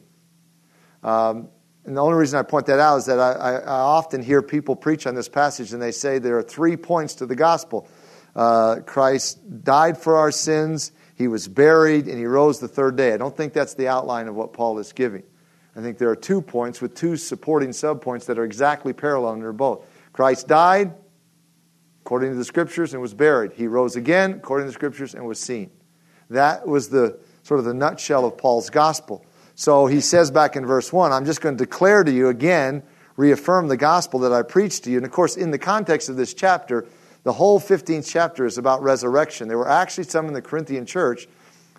Um, 1.03 1.49
and 1.85 1.97
the 1.97 2.01
only 2.01 2.15
reason 2.15 2.37
I 2.39 2.43
point 2.43 2.67
that 2.67 2.79
out 2.79 2.97
is 2.97 3.05
that 3.07 3.19
I, 3.19 3.31
I, 3.31 3.53
I, 3.55 3.79
often 3.79 4.21
hear 4.21 4.41
people 4.41 4.75
preach 4.75 5.07
on 5.07 5.15
this 5.15 5.27
passage, 5.27 5.73
and 5.73 5.81
they 5.81 5.91
say 5.91 6.19
there 6.19 6.37
are 6.37 6.43
three 6.43 6.77
points 6.77 7.15
to 7.15 7.25
the 7.25 7.35
gospel. 7.35 7.87
Uh, 8.35 8.77
Christ 8.85 9.39
died 9.63 9.97
for 9.97 10.17
our 10.17 10.31
sins, 10.31 10.91
he 11.19 11.27
was 11.27 11.49
buried, 11.49 12.07
and 12.07 12.17
he 12.17 12.25
rose 12.25 12.61
the 12.61 12.67
third 12.69 12.95
day. 12.95 13.13
I 13.13 13.17
don't 13.17 13.35
think 13.35 13.51
that's 13.51 13.73
the 13.73 13.89
outline 13.89 14.29
of 14.29 14.35
what 14.35 14.53
Paul 14.53 14.79
is 14.79 14.93
giving. 14.93 15.23
I 15.75 15.81
think 15.81 15.97
there 15.97 16.09
are 16.09 16.15
two 16.15 16.41
points 16.41 16.79
with 16.79 16.95
two 16.95 17.17
supporting 17.17 17.71
subpoints 17.71 18.25
that 18.27 18.39
are 18.39 18.45
exactly 18.45 18.93
parallel, 18.93 19.33
and 19.33 19.41
they're 19.41 19.51
both. 19.51 19.85
Christ 20.13 20.47
died, 20.47 20.93
according 22.05 22.31
to 22.31 22.37
the 22.37 22.45
scriptures, 22.45 22.93
and 22.93 23.01
was 23.01 23.13
buried. 23.13 23.51
He 23.51 23.67
rose 23.67 23.97
again, 23.97 24.35
according 24.35 24.67
to 24.67 24.69
the 24.69 24.73
scriptures, 24.73 25.13
and 25.13 25.25
was 25.25 25.41
seen. 25.41 25.71
That 26.29 26.65
was 26.65 26.87
the 26.87 27.19
sort 27.43 27.59
of 27.59 27.65
the 27.65 27.73
nutshell 27.73 28.23
of 28.23 28.37
Paul's 28.37 28.69
gospel. 28.69 29.25
So 29.55 29.87
he 29.87 29.99
says 29.99 30.31
back 30.31 30.55
in 30.55 30.65
verse 30.65 30.93
1, 30.93 31.11
I'm 31.11 31.25
just 31.25 31.41
going 31.41 31.57
to 31.57 31.65
declare 31.65 32.05
to 32.05 32.11
you 32.11 32.29
again, 32.29 32.81
reaffirm 33.17 33.67
the 33.67 33.75
gospel 33.75 34.21
that 34.21 34.31
I 34.31 34.43
preached 34.43 34.85
to 34.85 34.89
you. 34.89 34.95
And 34.95 35.05
of 35.05 35.11
course, 35.11 35.35
in 35.35 35.51
the 35.51 35.59
context 35.59 36.07
of 36.07 36.15
this 36.15 36.33
chapter, 36.33 36.87
the 37.29 37.33
whole 37.33 37.59
15th 37.59 38.09
chapter 38.09 38.43
is 38.47 38.57
about 38.57 38.81
resurrection. 38.81 39.47
There 39.47 39.59
were 39.59 39.69
actually 39.69 40.05
some 40.05 40.25
in 40.25 40.33
the 40.33 40.41
Corinthian 40.41 40.87
church 40.87 41.27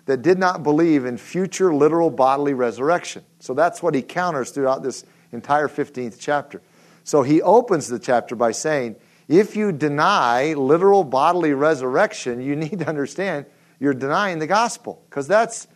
that 0.05 0.21
did 0.21 0.39
not 0.39 0.63
believe 0.63 1.03
in 1.03 1.17
future 1.17 1.75
literal 1.75 2.09
bodily 2.09 2.53
resurrection. 2.53 3.25
So 3.39 3.53
that's 3.53 3.83
what 3.83 3.93
he 3.93 4.01
counters 4.01 4.51
throughout 4.51 4.81
this 4.81 5.03
entire 5.33 5.67
15th 5.67 6.15
chapter. 6.17 6.61
So 7.03 7.21
he 7.23 7.41
opens 7.41 7.89
the 7.89 7.99
chapter 7.99 8.33
by 8.33 8.53
saying, 8.53 8.95
if 9.27 9.57
you 9.57 9.73
deny 9.73 10.53
literal 10.53 11.03
bodily 11.03 11.53
resurrection, 11.53 12.39
you 12.39 12.55
need 12.55 12.79
to 12.79 12.87
understand 12.87 13.45
you're 13.77 13.93
denying 13.93 14.39
the 14.39 14.47
gospel 14.47 15.03
because 15.09 15.27
that's 15.27 15.67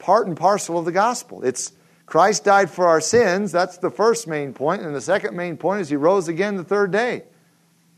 part 0.00 0.26
and 0.26 0.36
parcel 0.36 0.80
of 0.80 0.84
the 0.84 0.90
gospel. 0.90 1.44
It's 1.44 1.70
Christ 2.06 2.42
died 2.42 2.70
for 2.70 2.88
our 2.88 3.00
sins. 3.00 3.52
That's 3.52 3.78
the 3.78 3.92
first 3.92 4.26
main 4.26 4.52
point. 4.52 4.82
And 4.82 4.92
the 4.92 5.00
second 5.00 5.36
main 5.36 5.56
point 5.58 5.80
is 5.80 5.90
he 5.90 5.94
rose 5.94 6.26
again 6.26 6.56
the 6.56 6.64
third 6.64 6.90
day. 6.90 7.22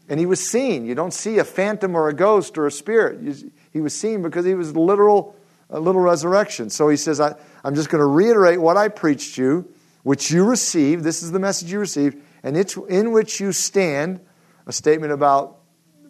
And 0.08 0.20
he 0.20 0.26
was 0.26 0.44
seen. 0.44 0.84
You 0.84 0.94
don't 0.94 1.14
see 1.14 1.38
a 1.38 1.44
phantom 1.44 1.94
or 1.94 2.08
a 2.08 2.14
ghost 2.14 2.58
or 2.58 2.66
a 2.66 2.70
spirit. 2.70 3.44
He 3.72 3.80
was 3.80 3.94
seen 3.94 4.22
because 4.22 4.44
he 4.44 4.54
was 4.54 4.76
literal, 4.76 5.34
a 5.70 5.80
little 5.80 6.00
resurrection. 6.00 6.70
So 6.70 6.88
he 6.88 6.96
says, 6.96 7.20
I, 7.20 7.34
am 7.64 7.74
just 7.74 7.88
going 7.88 8.00
to 8.00 8.06
reiterate 8.06 8.60
what 8.60 8.76
I 8.76 8.88
preached 8.88 9.38
you, 9.38 9.66
which 10.02 10.30
you 10.30 10.44
received. 10.44 11.04
This 11.04 11.22
is 11.22 11.32
the 11.32 11.38
message 11.38 11.72
you 11.72 11.78
received, 11.78 12.18
and 12.42 12.56
it's 12.56 12.76
in 12.76 13.12
which 13.12 13.40
you 13.40 13.52
stand. 13.52 14.20
A 14.66 14.72
statement 14.72 15.12
about 15.12 15.58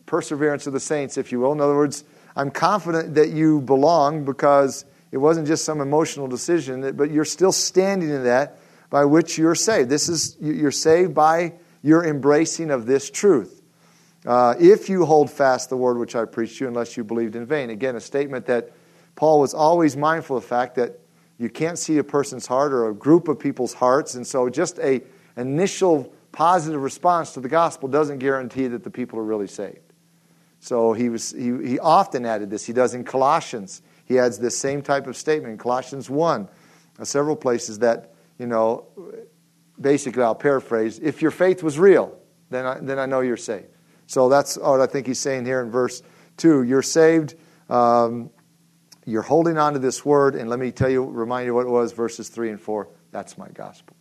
perseverance 0.06 0.66
of 0.66 0.72
the 0.72 0.80
saints, 0.80 1.16
if 1.16 1.32
you 1.32 1.40
will. 1.40 1.52
In 1.52 1.60
other 1.60 1.74
words, 1.74 2.04
I'm 2.36 2.50
confident 2.50 3.14
that 3.14 3.30
you 3.30 3.60
belong 3.60 4.24
because 4.24 4.84
it 5.12 5.18
wasn't 5.18 5.46
just 5.46 5.64
some 5.64 5.80
emotional 5.80 6.26
decision, 6.26 6.96
but 6.96 7.10
you're 7.10 7.24
still 7.24 7.52
standing 7.52 8.10
in 8.10 8.24
that 8.24 8.58
by 8.90 9.04
which 9.04 9.38
you're 9.38 9.54
saved. 9.54 9.88
This 9.88 10.08
is 10.08 10.36
you're 10.40 10.70
saved 10.70 11.14
by 11.14 11.54
your 11.82 12.04
embracing 12.04 12.70
of 12.70 12.86
this 12.86 13.10
truth. 13.10 13.53
Uh, 14.24 14.54
if 14.58 14.88
you 14.88 15.04
hold 15.04 15.30
fast 15.30 15.68
the 15.68 15.76
word 15.76 15.98
which 15.98 16.16
I 16.16 16.24
preached 16.24 16.60
you, 16.60 16.68
unless 16.68 16.96
you 16.96 17.04
believed 17.04 17.36
in 17.36 17.44
vain. 17.44 17.70
Again, 17.70 17.96
a 17.96 18.00
statement 18.00 18.46
that 18.46 18.72
Paul 19.16 19.40
was 19.40 19.54
always 19.54 19.96
mindful 19.96 20.36
of 20.36 20.42
the 20.42 20.48
fact 20.48 20.76
that 20.76 20.98
you 21.38 21.50
can't 21.50 21.78
see 21.78 21.98
a 21.98 22.04
person's 22.04 22.46
heart 22.46 22.72
or 22.72 22.88
a 22.88 22.94
group 22.94 23.28
of 23.28 23.38
people's 23.38 23.74
hearts, 23.74 24.14
and 24.14 24.26
so 24.26 24.48
just 24.48 24.78
a 24.78 25.02
initial 25.36 26.12
positive 26.32 26.80
response 26.82 27.32
to 27.32 27.40
the 27.40 27.48
gospel 27.48 27.88
doesn't 27.88 28.18
guarantee 28.18 28.66
that 28.68 28.82
the 28.82 28.90
people 28.90 29.18
are 29.18 29.24
really 29.24 29.46
saved. 29.46 29.92
So 30.60 30.92
he 30.94 31.08
was 31.08 31.32
he, 31.32 31.52
he 31.66 31.78
often 31.78 32.24
added 32.24 32.50
this. 32.50 32.64
He 32.64 32.72
does 32.72 32.94
in 32.94 33.04
Colossians 33.04 33.82
he 34.04 34.18
adds 34.18 34.38
this 34.38 34.58
same 34.58 34.82
type 34.82 35.06
of 35.06 35.16
statement 35.16 35.52
in 35.52 35.58
Colossians 35.58 36.10
1, 36.10 36.48
uh, 36.98 37.04
several 37.04 37.36
places 37.36 37.78
that, 37.80 38.12
you 38.38 38.46
know, 38.46 38.86
basically 39.80 40.22
I'll 40.22 40.34
paraphrase, 40.34 40.98
if 40.98 41.22
your 41.22 41.30
faith 41.30 41.62
was 41.62 41.78
real, 41.78 42.16
then 42.50 42.66
I, 42.66 42.78
then 42.80 42.98
I 42.98 43.06
know 43.06 43.20
you're 43.20 43.36
saved. 43.36 43.73
So 44.06 44.28
that's 44.28 44.56
what 44.56 44.80
I 44.80 44.86
think 44.86 45.06
he's 45.06 45.18
saying 45.18 45.46
here 45.46 45.60
in 45.60 45.70
verse 45.70 46.02
2. 46.38 46.62
You're 46.62 46.82
saved. 46.82 47.34
Um, 47.68 48.30
you're 49.06 49.22
holding 49.22 49.58
on 49.58 49.74
to 49.74 49.78
this 49.78 50.04
word, 50.04 50.34
and 50.34 50.48
let 50.48 50.58
me 50.58 50.72
tell 50.72 50.88
you, 50.88 51.04
remind 51.04 51.46
you 51.46 51.54
what 51.54 51.66
it 51.66 51.70
was, 51.70 51.92
verses 51.92 52.28
3 52.28 52.50
and 52.50 52.60
4. 52.60 52.88
That's 53.10 53.36
my 53.36 53.48
gospel. 53.48 53.96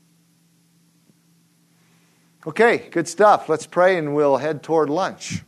Okay, 2.46 2.90
good 2.90 3.08
stuff. 3.08 3.48
Let's 3.48 3.66
pray 3.66 3.98
and 3.98 4.16
we'll 4.16 4.38
head 4.38 4.64
toward 4.64 4.90
lunch. 4.90 5.44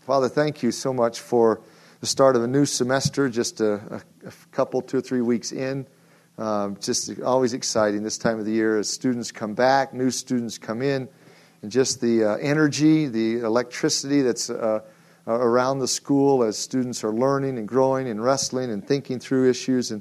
Father, 0.00 0.28
thank 0.28 0.62
you 0.62 0.70
so 0.70 0.92
much 0.92 1.20
for 1.20 1.62
the 2.00 2.06
start 2.06 2.36
of 2.36 2.42
a 2.42 2.46
new 2.46 2.64
semester, 2.64 3.28
just 3.28 3.60
a, 3.60 3.74
a, 3.74 4.28
a 4.28 4.32
couple, 4.52 4.82
two 4.82 4.98
or 4.98 5.00
three 5.00 5.20
weeks 5.20 5.52
in. 5.52 5.86
Um, 6.38 6.76
just 6.80 7.20
always 7.20 7.52
exciting 7.52 8.04
this 8.04 8.16
time 8.16 8.38
of 8.38 8.44
the 8.44 8.52
year 8.52 8.78
as 8.78 8.88
students 8.88 9.32
come 9.32 9.54
back, 9.54 9.92
new 9.92 10.12
students 10.12 10.56
come 10.56 10.82
in, 10.82 11.08
and 11.62 11.72
just 11.72 12.00
the 12.00 12.22
uh, 12.22 12.36
energy, 12.36 13.08
the 13.08 13.40
electricity 13.40 14.22
that's 14.22 14.48
uh, 14.48 14.80
around 15.26 15.80
the 15.80 15.88
school 15.88 16.44
as 16.44 16.56
students 16.56 17.02
are 17.02 17.12
learning 17.12 17.58
and 17.58 17.66
growing 17.66 18.08
and 18.08 18.22
wrestling 18.22 18.70
and 18.70 18.86
thinking 18.86 19.18
through 19.18 19.50
issues. 19.50 19.90
And 19.90 20.00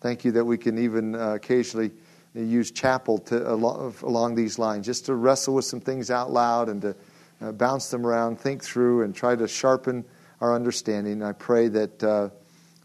thank 0.00 0.24
you 0.24 0.30
that 0.32 0.44
we 0.44 0.56
can 0.56 0.78
even 0.78 1.16
uh, 1.16 1.34
occasionally 1.34 1.90
use 2.32 2.70
chapel 2.70 3.18
to, 3.18 3.50
along, 3.52 3.92
along 4.02 4.36
these 4.36 4.60
lines, 4.60 4.86
just 4.86 5.06
to 5.06 5.16
wrestle 5.16 5.54
with 5.54 5.64
some 5.64 5.80
things 5.80 6.12
out 6.12 6.30
loud 6.30 6.68
and 6.68 6.80
to 6.82 6.96
uh, 7.40 7.50
bounce 7.50 7.90
them 7.90 8.06
around, 8.06 8.38
think 8.38 8.62
through, 8.62 9.02
and 9.02 9.16
try 9.16 9.34
to 9.34 9.48
sharpen 9.48 10.04
our 10.40 10.54
understanding. 10.54 11.24
I 11.24 11.32
pray 11.32 11.66
that, 11.66 12.04
uh, 12.04 12.28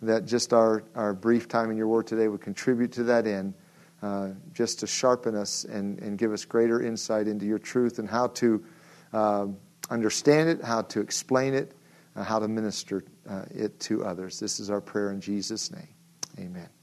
that 0.02 0.26
just 0.26 0.54
our, 0.54 0.84
our 0.96 1.14
brief 1.14 1.48
time 1.48 1.72
in 1.72 1.78
your 1.78 1.88
word 1.88 2.08
today 2.08 2.28
would 2.28 2.42
contribute 2.42 2.92
to 2.94 3.04
that 3.04 3.26
end, 3.26 3.54
uh, 4.02 4.30
just 4.54 4.80
to 4.80 4.88
sharpen 4.88 5.36
us 5.36 5.64
and, 5.64 6.00
and 6.00 6.18
give 6.18 6.32
us 6.32 6.46
greater 6.46 6.82
insight 6.82 7.28
into 7.28 7.46
your 7.46 7.60
truth 7.60 8.00
and 8.00 8.08
how 8.08 8.28
to 8.28 8.64
uh, 9.14 9.48
understand 9.90 10.50
it, 10.50 10.64
how 10.64 10.82
to 10.84 11.02
explain 11.02 11.54
it, 11.54 11.74
uh, 12.16 12.24
how 12.24 12.40
to 12.40 12.48
minister 12.48 13.04
uh, 13.28 13.46
it 13.50 13.80
to 13.80 14.06
others. 14.06 14.40
This 14.40 14.60
is 14.60 14.70
our 14.70 14.82
prayer 14.82 15.12
in 15.12 15.22
Jesus' 15.22 15.72
name. 15.72 15.88
Amen. 16.40 16.77